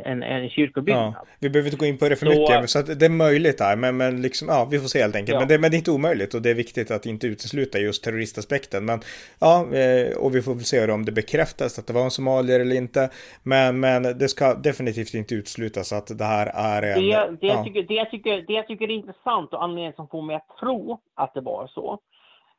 en, 0.06 0.24
en 0.24 0.50
kyrkobyggnad. 0.50 1.14
Ja, 1.18 1.26
vi 1.40 1.50
behöver 1.50 1.68
inte 1.68 1.78
gå 1.78 1.86
in 1.86 1.98
på 1.98 2.10
det 2.10 2.16
för 2.16 2.26
så, 2.26 2.32
mycket, 2.32 2.70
så 2.70 2.80
att 2.80 3.00
det 3.00 3.06
är 3.06 3.10
möjligt 3.10 3.58
där, 3.58 3.76
men, 3.76 3.98
men 3.98 4.22
liksom, 4.22 4.48
ja, 4.48 4.68
vi 4.72 4.80
får 4.80 4.88
se 4.88 5.02
helt 5.02 5.16
enkelt. 5.16 5.34
Ja. 5.34 5.40
Men, 5.40 5.48
det, 5.48 5.60
men 5.60 5.72
det 5.72 5.76
är 5.76 5.78
inte 5.78 5.92
omöjligt 5.92 6.34
och 6.34 6.42
det 6.42 6.50
är 6.50 6.54
viktigt 6.54 6.92
att 6.92 7.06
inte 7.06 7.28
utesluta 7.28 7.80
just 7.80 8.04
terroristaspekten. 8.04 8.86
Men 8.86 9.00
ja, 9.40 9.76
eh, 9.76 10.18
och 10.18 10.36
vi 10.36 10.42
får 10.42 10.54
väl 10.54 10.64
se 10.64 10.92
om 10.92 11.06
det 11.06 11.12
bekräftas 11.12 11.80
att 11.80 11.88
det 11.88 11.94
var 11.94 12.04
en 12.04 12.12
somalier 12.12 12.60
eller 12.60 12.76
inte. 12.76 13.10
Men, 13.44 13.80
men 13.80 14.04
det 14.04 14.28
ska 14.28 14.54
definitivt 14.54 15.14
inte 15.14 15.36
uteslutas 15.36 15.94
att 15.94 16.18
det 16.18 16.26
här 16.26 16.48
är 16.48 16.82
en... 16.82 17.02
Det, 17.02 17.38
det, 17.42 17.48
ja. 17.48 17.54
jag, 17.54 17.66
tycker, 17.66 17.84
det, 17.84 17.94
jag, 17.94 18.12
tycker, 18.12 18.46
det 18.48 18.54
jag 18.54 18.68
tycker 18.68 18.86
är 18.86 18.96
intressant 18.96 19.54
och 19.54 19.64
anledningen 19.64 19.94
som 19.94 20.08
får 20.08 20.22
mig 20.22 20.36
att 20.36 20.58
tro 20.60 21.00
att 21.16 21.34
det 21.34 21.42
var 21.42 21.68
så, 21.68 22.00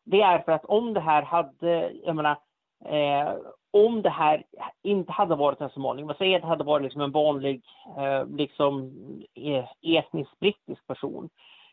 det 0.04 0.20
är 0.20 0.38
för 0.38 0.52
att 0.52 0.64
om 0.64 0.94
det 0.94 1.00
här 1.00 1.22
hade, 1.22 1.90
jag 2.04 2.16
menar, 2.16 2.36
eh, 2.84 3.34
om 3.70 4.02
det 4.02 4.10
här 4.10 4.42
inte 4.82 5.12
hade 5.12 5.34
varit 5.34 5.60
en 5.60 5.70
somalier, 5.70 6.06
vad 6.06 6.16
säger 6.16 6.36
att 6.36 6.42
det 6.42 6.48
hade 6.48 6.64
varit 6.64 6.82
liksom 6.82 7.00
en 7.00 7.10
vanlig 7.10 7.62
eh, 7.98 8.26
liksom, 8.26 8.92
e, 9.34 9.64
etnisk 9.82 10.38
brittisk 10.40 10.86
person, 10.86 11.28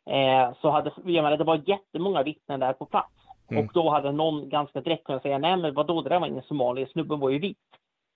eh, 0.09 0.53
så 0.61 0.69
hade 0.69 0.91
jag 0.95 1.23
menar, 1.23 1.37
det 1.37 1.43
var 1.43 1.61
jättemånga 1.65 2.23
vittnen 2.23 2.59
där 2.59 2.73
på 2.73 2.85
plats. 2.85 3.13
Mm. 3.51 3.65
Och 3.65 3.73
då 3.73 3.89
hade 3.89 4.11
någon 4.11 4.49
ganska 4.49 4.81
direkt 4.81 5.03
kunnat 5.03 5.21
säga, 5.21 5.37
nej 5.37 5.57
men 5.57 5.73
vadå, 5.73 6.01
det 6.01 6.09
där 6.09 6.19
var 6.19 6.27
ingen 6.27 6.43
somalier, 6.43 6.89
snubben 6.91 7.19
var 7.19 7.29
ju 7.29 7.39
vit. 7.39 7.57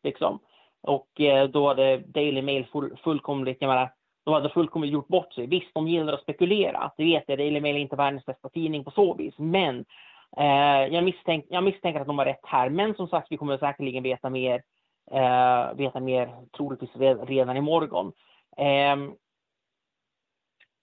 Liksom. 0.03 0.39
Och 0.81 1.21
eh, 1.21 1.49
då 1.49 1.67
hade 1.67 1.97
Daily 1.97 2.41
Mail 2.41 2.65
full, 2.65 2.97
fullkomligt, 3.03 3.57
jag 3.59 3.67
menar, 3.67 3.91
de 4.25 4.33
hade 4.33 4.49
fullkomligt 4.49 4.93
gjort 4.93 5.07
bort 5.07 5.33
sig. 5.33 5.47
Visst, 5.47 5.73
de 5.73 5.87
gillar 5.87 6.13
att 6.13 6.21
spekulera. 6.21 6.91
Det 6.97 7.03
vet 7.03 7.23
jag, 7.27 7.37
Daily 7.37 7.61
Mail 7.61 7.75
är 7.75 7.79
inte 7.79 7.95
världens 7.95 8.25
bästa 8.25 8.49
tidning 8.49 8.83
på 8.83 8.91
så 8.91 9.13
vis. 9.13 9.33
Men 9.37 9.77
Eh, 9.77 9.85
Eh, 10.37 10.93
jag, 10.93 11.03
misstänk, 11.03 11.45
jag 11.49 11.63
misstänker 11.63 11.99
att 11.99 12.07
de 12.07 12.17
har 12.17 12.25
rätt 12.25 12.45
här, 12.45 12.69
men 12.69 12.95
som 12.95 13.07
sagt, 13.07 13.27
vi 13.29 13.37
kommer 13.37 13.57
säkerligen 13.57 14.03
veta 14.03 14.29
mer, 14.29 14.61
eh, 15.11 15.73
veta 15.75 15.99
mer 15.99 16.29
troligtvis 16.57 16.95
redan 17.27 17.57
imorgon. 17.57 18.11
Eh, 18.57 19.13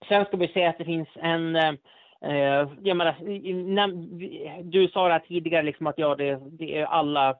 sen 0.07 0.25
ska 0.25 0.37
vi 0.37 0.47
säga 0.47 0.69
att 0.69 0.77
det 0.77 0.85
finns 0.85 1.09
en 1.15 1.77
Eh, 2.21 2.67
jag 2.83 2.97
menar, 2.97 3.15
du 4.63 4.87
sa 4.87 5.07
det 5.07 5.19
tidigare 5.27 5.63
liksom 5.63 5.87
att 5.87 5.97
ja, 5.97 6.15
det, 6.15 6.39
det, 6.51 6.77
är 6.77 6.85
alla 6.85 7.35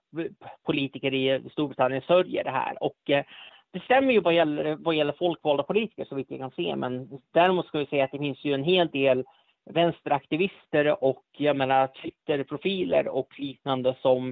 politiker 0.66 1.14
i 1.14 1.50
Storbritannien 1.52 2.02
sörjer 2.02 2.44
det 2.44 2.52
här 2.52 2.84
och 2.84 3.10
eh, 3.10 3.24
det 3.72 3.80
stämmer 3.80 4.14
ju 4.14 4.20
vad 4.20 4.34
gäller, 4.34 4.76
vad 4.76 4.96
gäller 4.96 5.14
folkvalda 5.14 5.64
politiker 5.64 6.06
så 6.06 6.16
vitt 6.16 6.32
vi 6.32 6.38
kan 6.38 6.52
se, 6.52 6.76
men 6.76 7.10
däremot 7.34 7.68
ska 7.68 7.78
vi 7.80 7.86
säga 7.86 8.04
att 8.04 8.12
det 8.12 8.20
finns 8.20 8.46
ju 8.46 8.54
en 8.54 8.64
hel 8.64 8.88
del 8.88 9.24
vänsteraktivister 9.70 11.04
och 11.04 11.26
jag 11.38 11.56
menar 11.56 11.88
Twitterprofiler 11.88 13.08
och 13.08 13.40
liknande 13.40 13.96
som 14.02 14.30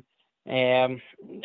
eh, 0.49 0.89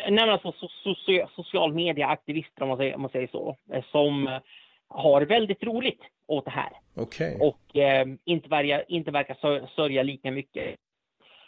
nej, 0.09 0.29
alltså 0.29 0.53
so 0.83 0.95
social 1.35 1.73
media-aktivister 1.73 2.63
om 2.63 2.67
man, 2.69 2.77
säger, 2.77 2.95
om 2.95 3.01
man 3.01 3.11
säger 3.11 3.27
så, 3.27 3.57
eh, 3.73 3.83
som 3.91 4.39
har 4.87 5.21
väldigt 5.21 5.63
roligt 5.63 6.01
åt 6.27 6.45
det 6.45 6.51
här. 6.51 6.71
Okay. 6.95 7.37
Och 7.39 7.77
eh, 7.77 8.07
inte, 8.25 8.49
verka, 8.49 8.83
inte 8.83 9.11
verkar 9.11 9.67
sörja 9.75 10.03
lika 10.03 10.31
mycket. 10.31 10.75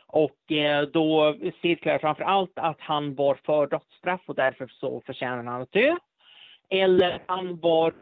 Och 0.08 0.52
eh, 0.52 0.82
då 0.82 1.36
cirklar 1.62 2.00
framför 2.00 2.24
allt 2.24 2.52
att 2.56 2.80
han 2.80 3.16
var 3.16 3.36
för 3.46 3.68
dödsstraff 3.68 4.22
och 4.26 4.36
därför 4.36 4.68
så 4.68 5.02
förtjänar 5.06 5.44
han 5.44 5.62
att 5.62 5.72
dö. 5.72 5.96
Eller 6.70 7.22
han 7.28 7.60
var 7.60 7.94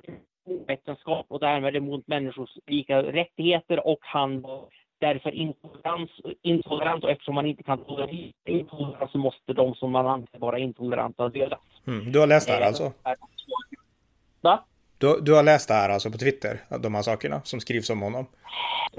ovetenskap 0.45 1.25
och 1.30 1.39
därmed 1.39 1.75
emot 1.75 2.08
människors 2.08 2.49
lika 2.67 3.04
rättigheter 3.04 3.88
och 3.88 3.99
han 4.01 4.41
var 4.41 4.65
därför 4.99 5.32
intolerans, 5.32 6.10
intolerant 6.41 7.04
och 7.04 7.10
eftersom 7.10 7.36
man 7.36 7.45
inte 7.45 7.63
kan 7.63 7.84
tolerera 7.84 8.32
intolerans 8.45 9.12
så 9.12 9.17
måste 9.17 9.54
de 9.54 9.75
som 9.75 9.91
man 9.91 10.08
anser 10.08 10.39
vara 10.39 10.60
intoleranta 10.60 11.30
dödas. 11.30 11.60
Mm, 11.88 12.12
du 12.12 12.19
har 12.19 12.27
läst 12.27 12.47
det 12.47 12.54
här 12.54 12.62
alltså? 12.62 12.91
Va? 14.41 14.65
Du, 14.97 15.19
du 15.21 15.34
har 15.34 15.43
läst 15.43 15.67
det 15.67 15.73
här 15.73 15.89
alltså 15.89 16.12
på 16.12 16.17
Twitter, 16.17 16.60
de 16.80 16.95
här 16.95 17.01
sakerna 17.01 17.41
som 17.43 17.60
skrivs 17.60 17.89
om 17.89 18.01
honom? 18.01 18.25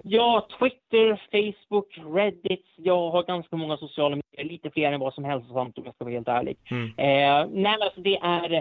Ja, 0.02 0.48
Twitter, 0.58 1.22
Facebook, 1.32 1.98
Reddit. 2.14 2.66
Jag 2.76 3.10
har 3.10 3.22
ganska 3.22 3.56
många 3.56 3.76
sociala 3.76 4.16
medier, 4.16 4.52
lite 4.52 4.70
fler 4.70 4.92
än 4.92 5.00
vad 5.00 5.14
som 5.14 5.24
helst 5.24 5.50
om 5.50 5.72
jag 5.74 5.94
ska 5.94 6.04
vara 6.04 6.14
helt 6.14 6.28
ärlig. 6.28 6.58
Mm. 6.70 6.88
Eh, 6.88 7.48
nej, 7.62 7.76
alltså 7.80 8.00
det 8.00 8.16
är 8.16 8.52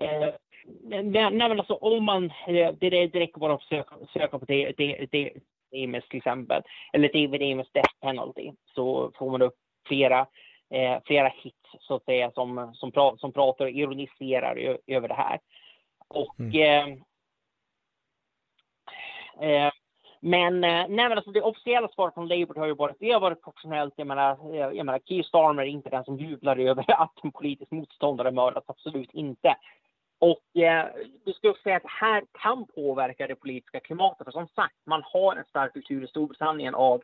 eh, 0.00 0.28
nej, 0.82 1.04
nej 1.04 1.30
men 1.30 1.58
alltså 1.58 1.74
om 1.74 2.04
man, 2.04 2.32
det, 2.46 2.72
det 2.80 3.06
räcker 3.06 3.40
bara 3.40 3.54
att 3.54 3.62
söka, 3.62 3.94
söka 4.12 4.38
på 4.38 4.44
det, 4.44 4.72
det, 4.76 5.06
det, 5.10 5.32
Amos 5.84 6.08
till 6.08 6.18
exempel, 6.18 6.62
eller 6.92 7.08
David 7.08 7.52
Amos 7.52 7.72
Death 7.72 7.94
Penalty, 8.00 8.52
så 8.74 9.12
får 9.18 9.30
man 9.30 9.42
upp 9.42 9.56
flera, 9.86 10.26
eh, 10.70 10.98
flera 11.04 11.28
hits 11.28 11.56
så 11.80 11.94
att 11.94 12.04
säga 12.04 12.30
som, 12.30 12.72
som, 12.74 12.92
pra, 12.92 13.16
som 13.16 13.32
pratar 13.32 13.64
och 13.64 13.70
ironiserar 13.70 14.78
över 14.86 15.08
det 15.08 15.14
här. 15.14 15.40
Och 16.08 16.40
mm. 16.40 16.98
eh, 19.40 19.46
eh, 19.48 19.72
men, 20.20 20.64
eh, 20.64 20.86
nej, 20.88 21.08
men 21.08 21.12
alltså 21.12 21.30
det 21.30 21.42
officiella 21.42 21.88
svaret 21.88 22.14
från 22.14 22.28
Labour 22.28 22.54
har 22.54 22.66
ju 22.66 22.74
varit, 22.74 22.96
det 23.00 23.10
har 23.10 23.20
varit 23.20 23.42
proportionellt. 23.42 23.94
Jag 23.96 24.06
menar, 24.06 24.54
jag 24.54 24.86
menar, 24.86 24.98
Keir 24.98 25.22
Starmer 25.22 25.62
är 25.62 25.66
inte 25.66 25.90
den 25.90 26.04
som 26.04 26.18
jublar 26.18 26.56
över 26.56 26.84
att 27.02 27.24
en 27.24 27.32
politisk 27.32 27.70
motståndare 27.70 28.30
mördas, 28.30 28.64
absolut 28.66 29.10
inte. 29.12 29.56
Och 30.20 30.62
eh, 30.62 30.86
vi 31.24 31.32
skulle 31.32 31.54
säga 31.62 31.76
att 31.76 31.82
det 31.82 31.88
här 32.00 32.24
kan 32.32 32.66
påverka 32.66 33.26
det 33.26 33.34
politiska 33.34 33.80
klimatet. 33.80 34.24
För 34.24 34.32
som 34.32 34.48
sagt, 34.48 34.76
man 34.86 35.02
har 35.04 35.36
en 35.36 35.44
stark 35.44 35.72
kultur 35.72 36.04
i 36.04 36.06
Storbritannien 36.06 36.74
av 36.74 37.02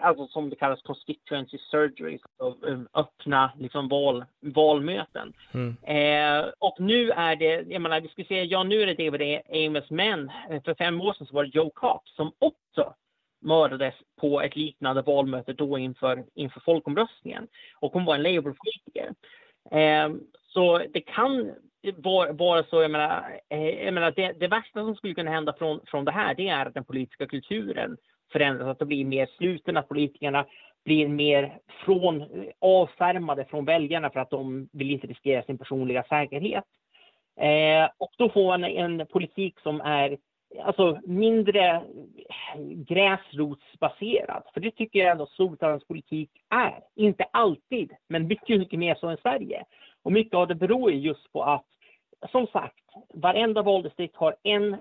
alltså 0.00 0.26
som 0.26 0.50
det 0.50 0.56
kallas 0.56 0.82
constituency 0.82 1.58
surgery, 1.58 2.18
um, 2.38 2.88
öppna 2.94 3.52
liksom 3.58 3.88
val, 3.88 4.24
valmöten. 4.40 5.32
Mm. 5.54 5.76
Eh, 5.82 6.50
och 6.58 6.80
nu 6.80 7.10
är 7.10 7.36
det, 7.36 7.64
jag 7.68 7.82
menar, 7.82 8.00
vi 8.00 8.08
skulle 8.08 8.26
säga, 8.26 8.44
ja 8.44 8.62
nu 8.62 8.82
är 8.82 8.86
det 8.86 9.04
David 9.04 9.40
Amos, 9.48 9.90
men 9.90 10.30
eh, 10.50 10.62
för 10.62 10.74
fem 10.74 11.00
år 11.00 11.12
sedan 11.12 11.26
så 11.26 11.34
var 11.34 11.44
det 11.44 11.54
Joe 11.54 11.70
Cox 11.70 12.10
som 12.10 12.32
också 12.38 12.94
mördades 13.40 13.94
på 14.20 14.42
ett 14.42 14.56
liknande 14.56 15.02
valmöte 15.02 15.52
då 15.52 15.78
inför, 15.78 16.24
inför 16.34 16.60
folkomröstningen. 16.60 17.48
Och 17.80 17.92
hon 17.92 18.04
var 18.04 18.14
en 18.14 18.22
Labour-politiker. 18.22 19.14
Ehm, 19.70 20.20
så 20.48 20.78
det 20.78 21.00
kan 21.00 21.54
vara, 22.32 22.62
så, 22.62 22.82
jag 22.82 22.90
menar, 22.90 23.40
eh, 23.48 23.84
jag 23.84 23.94
menar 23.94 24.12
det, 24.16 24.32
det, 24.32 24.48
värsta 24.48 24.80
som 24.80 24.96
skulle 24.96 25.14
kunna 25.14 25.30
hända 25.30 25.52
från, 25.58 25.80
från 25.86 26.04
det 26.04 26.12
här, 26.12 26.34
det 26.34 26.48
är 26.48 26.66
att 26.66 26.74
den 26.74 26.84
politiska 26.84 27.26
kulturen 27.26 27.96
förändras, 28.32 28.68
att 28.68 28.78
det 28.78 28.84
blir 28.84 29.04
mer 29.04 29.28
sluten, 29.38 29.76
att 29.76 29.88
politikerna 29.88 30.46
blir 30.84 31.08
mer 31.08 31.58
från, 31.84 32.24
avskärmade 32.58 33.44
från 33.44 33.64
väljarna 33.64 34.10
för 34.10 34.20
att 34.20 34.30
de 34.30 34.68
vill 34.72 34.90
inte 34.90 35.06
riskera 35.06 35.42
sin 35.42 35.58
personliga 35.58 36.04
säkerhet. 36.08 36.64
Eh, 37.40 37.90
och 37.98 38.12
då 38.18 38.28
får 38.28 38.46
man 38.46 38.64
en 38.64 39.06
politik 39.06 39.60
som 39.60 39.80
är 39.80 40.16
alltså, 40.62 41.00
mindre 41.04 41.74
eh, 41.74 42.60
gräsrotsbaserad. 42.64 44.42
För 44.54 44.60
det 44.60 44.70
tycker 44.70 44.98
jag 44.98 45.10
ändå 45.10 45.26
Storbritanniens 45.26 45.86
politik 45.86 46.30
är. 46.48 46.80
Inte 46.94 47.24
alltid, 47.30 47.92
men 48.08 48.26
mycket, 48.26 48.58
mycket 48.58 48.78
mer 48.78 48.94
så 48.94 49.08
än 49.08 49.16
Sverige. 49.16 49.64
Och 50.02 50.12
mycket 50.12 50.34
av 50.34 50.48
det 50.48 50.54
beror 50.54 50.92
just 50.92 51.32
på 51.32 51.42
att, 51.42 51.64
som 52.30 52.46
sagt, 52.46 52.84
varenda 53.14 53.62
valdistrikt 53.62 54.16
har 54.16 54.36
en 54.42 54.76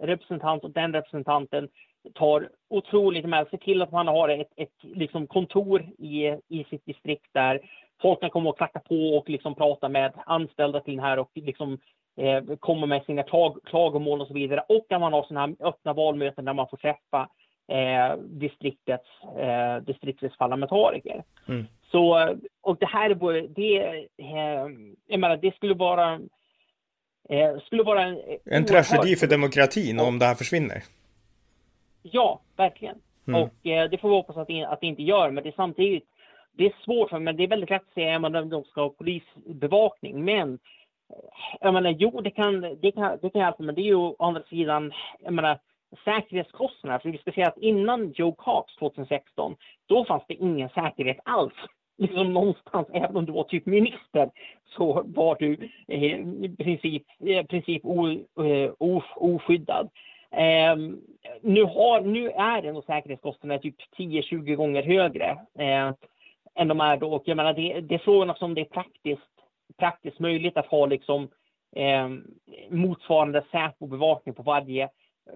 representant 0.00 0.64
och 0.64 0.70
den 0.70 0.92
representanten 0.92 1.68
tar 2.14 2.48
otroligt 2.68 3.24
med, 3.24 3.48
ser 3.48 3.56
till 3.56 3.82
att 3.82 3.92
man 3.92 4.08
har 4.08 4.28
ett, 4.28 4.52
ett 4.56 4.82
liksom 4.82 5.26
kontor 5.26 5.88
i, 5.98 6.38
i 6.48 6.64
sitt 6.70 6.86
distrikt 6.86 7.28
där 7.32 7.60
folk 8.02 8.20
kan 8.20 8.30
komma 8.30 8.50
och 8.50 8.58
klacka 8.58 8.78
på 8.78 9.16
och 9.16 9.30
liksom 9.30 9.54
prata 9.54 9.88
med 9.88 10.12
anställda 10.26 10.80
till 10.80 10.96
den 10.96 11.04
här 11.04 11.18
och 11.18 11.30
liksom 11.34 11.78
eh, 12.16 12.56
komma 12.60 12.86
med 12.86 13.04
sina 13.04 13.22
klag, 13.22 13.58
klagomål 13.64 14.20
och 14.20 14.26
så 14.26 14.34
vidare. 14.34 14.64
Och 14.68 14.86
att 14.88 15.00
man 15.00 15.12
har 15.12 15.22
sådana 15.22 15.40
här 15.40 15.68
öppna 15.68 15.92
valmöten 15.92 16.44
där 16.44 16.52
man 16.52 16.68
får 16.68 16.76
träffa 16.76 17.28
eh, 17.68 18.16
distriktets, 18.18 19.08
eh, 19.38 19.76
distriktets 19.76 20.38
parlamentariker. 20.38 21.24
Mm. 21.48 21.66
Så, 21.90 22.36
och 22.60 22.76
det 22.80 22.86
här 22.86 23.10
är 23.10 23.48
det, 23.48 23.76
eh, 24.16 24.68
jag 25.06 25.20
menar, 25.20 25.36
det 25.36 25.54
skulle 25.54 25.74
vara 25.74 26.20
eh, 27.28 27.58
skulle 27.66 27.82
vara 27.82 28.02
en... 28.02 28.20
En 28.44 28.64
tragedi 28.64 29.16
för 29.16 29.26
demokratin 29.26 30.00
om 30.00 30.18
det 30.18 30.26
här 30.26 30.34
försvinner. 30.34 30.82
Ja, 32.02 32.40
verkligen. 32.56 32.96
Mm. 33.26 33.42
Och 33.42 33.66
eh, 33.66 33.90
det 33.90 33.98
får 33.98 34.08
vi 34.08 34.14
hoppas 34.14 34.36
att 34.36 34.48
det, 34.48 34.64
att 34.64 34.80
det 34.80 34.86
inte 34.86 35.02
gör, 35.02 35.30
men 35.30 35.44
det 35.44 35.50
är 35.50 35.54
samtidigt 35.56 36.08
det 36.56 36.66
är 36.66 36.74
svårt, 36.84 37.10
för, 37.10 37.18
men 37.18 37.36
det 37.36 37.42
är 37.42 37.48
väldigt 37.48 37.70
lätt 37.70 37.82
att 37.88 37.94
säga 37.94 38.16
att 38.16 38.50
de 38.50 38.64
ska 38.64 38.82
ha 38.82 38.88
polisbevakning. 38.88 40.24
Men 40.24 40.58
jag 41.60 41.74
menar, 41.74 41.90
jo, 41.90 42.20
det 42.20 42.30
kan, 42.30 42.60
det 42.60 42.92
kan, 42.92 43.18
det 43.22 43.30
kan 43.30 43.40
hjälpa, 43.40 43.46
alltså, 43.46 43.62
men 43.62 43.74
det 43.74 43.80
är 43.80 43.84
ju 43.84 43.94
å 43.94 44.16
andra 44.18 44.42
sidan, 44.42 44.92
jag 45.20 45.32
menar, 45.32 45.58
säkerhetskostnaderna, 46.04 47.00
För 47.00 47.10
vi 47.10 47.18
ska 47.18 47.32
säga 47.32 47.48
att 47.48 47.58
innan 47.58 48.12
Joe 48.16 48.32
Cox 48.32 48.76
2016, 48.76 49.56
då 49.86 50.04
fanns 50.04 50.22
det 50.28 50.34
ingen 50.34 50.68
säkerhet 50.68 51.18
alls. 51.24 51.54
Liksom 51.98 52.32
någonstans, 52.32 52.88
även 52.92 53.16
om 53.16 53.26
du 53.26 53.32
var 53.32 53.44
typ 53.44 53.66
minister, 53.66 54.30
så 54.76 55.02
var 55.06 55.36
du 55.38 55.70
eh, 55.88 56.02
i 56.02 56.56
princip, 56.58 57.02
i 57.20 57.44
princip 57.44 57.84
o, 57.84 58.10
eh, 58.44 58.72
o, 58.78 59.02
oskyddad. 59.16 59.90
Eh, 60.30 60.76
nu, 61.42 61.64
har, 61.64 62.00
nu 62.00 62.30
är 62.30 62.62
ändå 62.62 62.82
säkerhetskostnaderna 62.82 63.62
typ 63.62 63.76
10-20 63.98 64.54
gånger 64.54 64.82
högre 64.82 65.30
eh, 65.58 65.92
än 66.54 66.68
de 66.68 66.80
är 66.80 66.96
då. 66.96 67.12
Och 67.12 67.22
jag 67.24 67.36
menar, 67.36 67.52
det, 67.52 67.80
det 67.80 67.94
är 67.94 67.98
frågan 67.98 68.34
om 68.40 68.54
det 68.54 68.60
är 68.60 68.64
praktiskt, 68.64 69.31
praktiskt 69.76 70.18
möjligt 70.18 70.56
att 70.56 70.66
ha 70.66 70.86
liksom 70.86 71.28
eh, 71.76 72.08
motsvarande 72.70 73.44
Säpo-bevakning 73.50 74.34
på 74.34 74.42
varje 74.42 74.88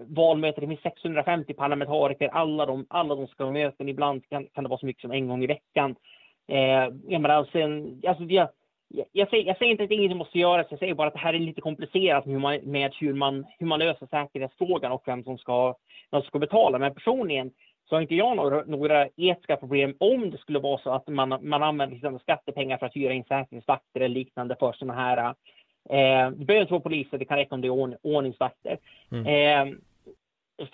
valmöte. 0.07 0.61
Det 0.61 0.67
finns 0.67 0.81
650 0.81 1.53
parlamentariker, 1.53 2.27
alla 2.27 2.65
de, 2.65 2.85
alla 2.89 3.15
de 3.15 3.27
ska 3.27 3.43
ha 3.43 3.51
möten. 3.51 3.89
Ibland 3.89 4.29
kan, 4.29 4.45
kan 4.45 4.63
det 4.63 4.69
vara 4.69 4.79
så 4.79 4.85
mycket 4.85 5.01
som 5.01 5.11
en 5.11 5.27
gång 5.27 5.43
i 5.43 5.47
veckan. 5.47 5.95
Eh, 6.47 6.89
jag 7.07 7.21
menar, 7.21 7.47
sen, 7.51 7.85
alltså, 7.87 8.07
alltså 8.07 8.23
jag, 8.23 8.49
jag, 9.11 9.29
säger, 9.29 9.45
jag 9.45 9.57
säger 9.57 9.71
inte 9.71 9.83
att 9.83 9.91
ingenting 9.91 10.17
måste 10.17 10.39
göras, 10.39 10.67
jag 10.69 10.79
säger 10.79 10.93
bara 10.93 11.07
att 11.07 11.13
det 11.13 11.19
här 11.19 11.33
är 11.33 11.39
lite 11.39 11.61
komplicerat 11.61 12.25
med 12.25 12.33
hur 12.33 12.41
man, 12.41 12.59
med 12.63 12.93
hur 12.99 13.13
man, 13.13 13.45
hur 13.59 13.67
man 13.67 13.79
löser 13.79 14.07
säkerhetsfrågan 14.07 14.91
och 14.91 15.03
vem 15.05 15.23
som 15.23 15.37
ska, 15.37 15.75
vem 16.11 16.21
som 16.21 16.27
ska 16.27 16.39
betala. 16.39 16.79
Men 16.79 16.93
personligen 16.93 17.51
så 17.89 17.95
har 17.95 18.01
inte 18.01 18.15
jag 18.15 18.35
några, 18.35 18.63
några 18.65 19.07
etiska 19.15 19.57
problem 19.57 19.95
om 19.99 20.31
det 20.31 20.37
skulle 20.37 20.59
vara 20.59 20.77
så 20.77 20.89
att 20.89 21.07
man, 21.07 21.39
man 21.41 21.63
använder 21.63 21.95
liksom 21.95 22.19
skattepengar 22.19 22.77
för 22.77 22.85
att 22.85 22.95
hyra 22.95 23.13
in 23.13 23.23
säkerhetsvakter 23.23 23.99
eller 23.99 24.15
liknande 24.15 24.55
för 24.59 24.73
sådana 24.73 24.93
här 24.93 25.17
eh, 25.89 26.31
det 26.31 26.45
behöver 26.45 26.61
inte 26.61 26.73
vara 26.73 26.81
poliser, 26.81 27.17
det 27.17 27.25
kan 27.25 27.37
räcka 27.37 27.55
om 27.55 27.61
det 27.61 27.67
är 27.67 27.69
ordning, 27.69 27.97
ordningsvakter. 28.01 28.77
Mm. 29.11 29.25
Eh, 29.25 29.77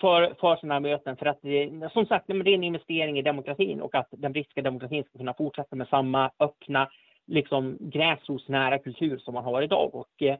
för, 0.00 0.34
för 0.40 0.56
sådana 0.56 0.74
här 0.74 0.80
möten. 0.80 1.16
För 1.16 1.26
att 1.26 1.38
det, 1.42 1.90
som 1.92 2.06
sagt, 2.06 2.26
det 2.26 2.32
är 2.32 2.48
en 2.48 2.64
investering 2.64 3.18
i 3.18 3.22
demokratin 3.22 3.80
och 3.80 3.94
att 3.94 4.08
den 4.10 4.32
brittiska 4.32 4.62
demokratin 4.62 5.04
ska 5.04 5.18
kunna 5.18 5.34
fortsätta 5.34 5.76
med 5.76 5.88
samma 5.88 6.30
öppna, 6.38 6.88
liksom 7.26 7.76
gräsrotsnära 7.80 8.78
kultur 8.78 9.18
som 9.18 9.34
man 9.34 9.44
har 9.44 9.62
idag. 9.62 9.94
Och, 9.94 10.22
eh, 10.22 10.38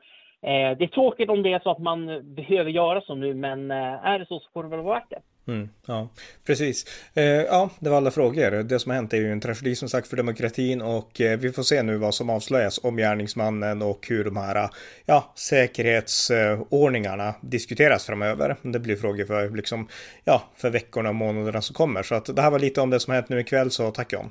det 0.76 0.84
är 0.84 0.86
tråkigt 0.86 1.30
om 1.30 1.42
det 1.42 1.52
är 1.52 1.58
så 1.58 1.70
att 1.70 1.78
man 1.78 2.34
behöver 2.34 2.70
göra 2.70 3.00
så 3.00 3.14
nu, 3.14 3.34
men 3.34 3.70
eh, 3.70 4.06
är 4.06 4.18
det 4.18 4.26
så 4.26 4.40
så 4.40 4.50
får 4.52 4.62
det 4.62 4.68
väl 4.68 4.80
vara 4.80 4.98
värt 4.98 5.10
det. 5.10 5.20
Mm, 5.46 5.68
ja, 5.86 6.08
precis. 6.46 6.86
Eh, 7.14 7.24
ja, 7.24 7.70
det 7.78 7.90
var 7.90 7.96
alla 7.96 8.10
frågor. 8.10 8.50
Det 8.50 8.78
som 8.78 8.90
har 8.90 8.96
hänt 8.96 9.12
är 9.12 9.16
ju 9.16 9.32
en 9.32 9.40
tragedi 9.40 9.76
som 9.76 9.88
sagt 9.88 10.08
för 10.08 10.16
demokratin 10.16 10.82
och 10.82 11.20
eh, 11.20 11.38
vi 11.38 11.52
får 11.52 11.62
se 11.62 11.82
nu 11.82 11.96
vad 11.96 12.14
som 12.14 12.30
avslöjas 12.30 12.80
om 12.82 12.96
gärningsmannen 12.96 13.82
och 13.82 14.06
hur 14.08 14.24
de 14.24 14.36
här 14.36 14.56
eh, 14.56 14.70
ja, 15.06 15.32
säkerhetsordningarna 15.36 17.34
diskuteras 17.40 18.06
framöver. 18.06 18.56
Det 18.62 18.78
blir 18.78 18.96
frågor 18.96 19.24
för, 19.24 19.50
liksom, 19.50 19.88
ja, 20.24 20.42
för 20.56 20.70
veckorna 20.70 21.08
och 21.08 21.14
månaderna 21.14 21.62
som 21.62 21.74
kommer. 21.74 22.02
Så 22.02 22.14
att 22.14 22.36
det 22.36 22.42
här 22.42 22.50
var 22.50 22.58
lite 22.58 22.80
om 22.80 22.90
det 22.90 23.00
som 23.00 23.10
har 23.10 23.16
hänt 23.16 23.28
nu 23.28 23.40
ikväll, 23.40 23.70
så 23.70 23.90
tack 23.90 24.12
John. 24.12 24.30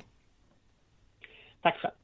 Tack 1.62 1.76
själv. 1.76 2.03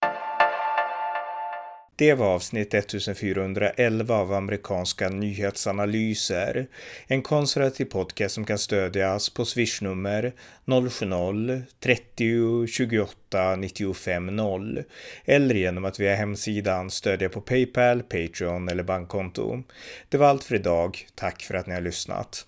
Det 2.01 2.15
var 2.15 2.27
avsnitt 2.27 2.75
1411 2.75 4.15
av 4.15 4.33
amerikanska 4.33 5.09
nyhetsanalyser. 5.09 6.67
En 7.07 7.23
konservativ 7.23 7.85
podcast 7.85 8.35
som 8.35 8.45
kan 8.45 8.59
stödjas 8.59 9.31
på 9.31 9.45
swishnummer 9.45 10.33
070-30 10.67 12.67
28 12.67 13.57
95 13.57 14.37
0 14.37 14.83
eller 15.25 15.55
genom 15.55 15.85
att 15.85 16.01
via 16.01 16.15
hemsidan 16.15 16.91
stödja 16.91 17.29
på 17.29 17.41
Paypal, 17.41 18.03
Patreon 18.03 18.69
eller 18.69 18.83
bankkonto. 18.83 19.63
Det 20.09 20.19
var 20.19 20.27
allt 20.27 20.45
för 20.45 20.55
idag. 20.55 21.07
Tack 21.15 21.43
för 21.43 21.55
att 21.55 21.67
ni 21.67 21.75
har 21.75 21.81
lyssnat. 21.81 22.47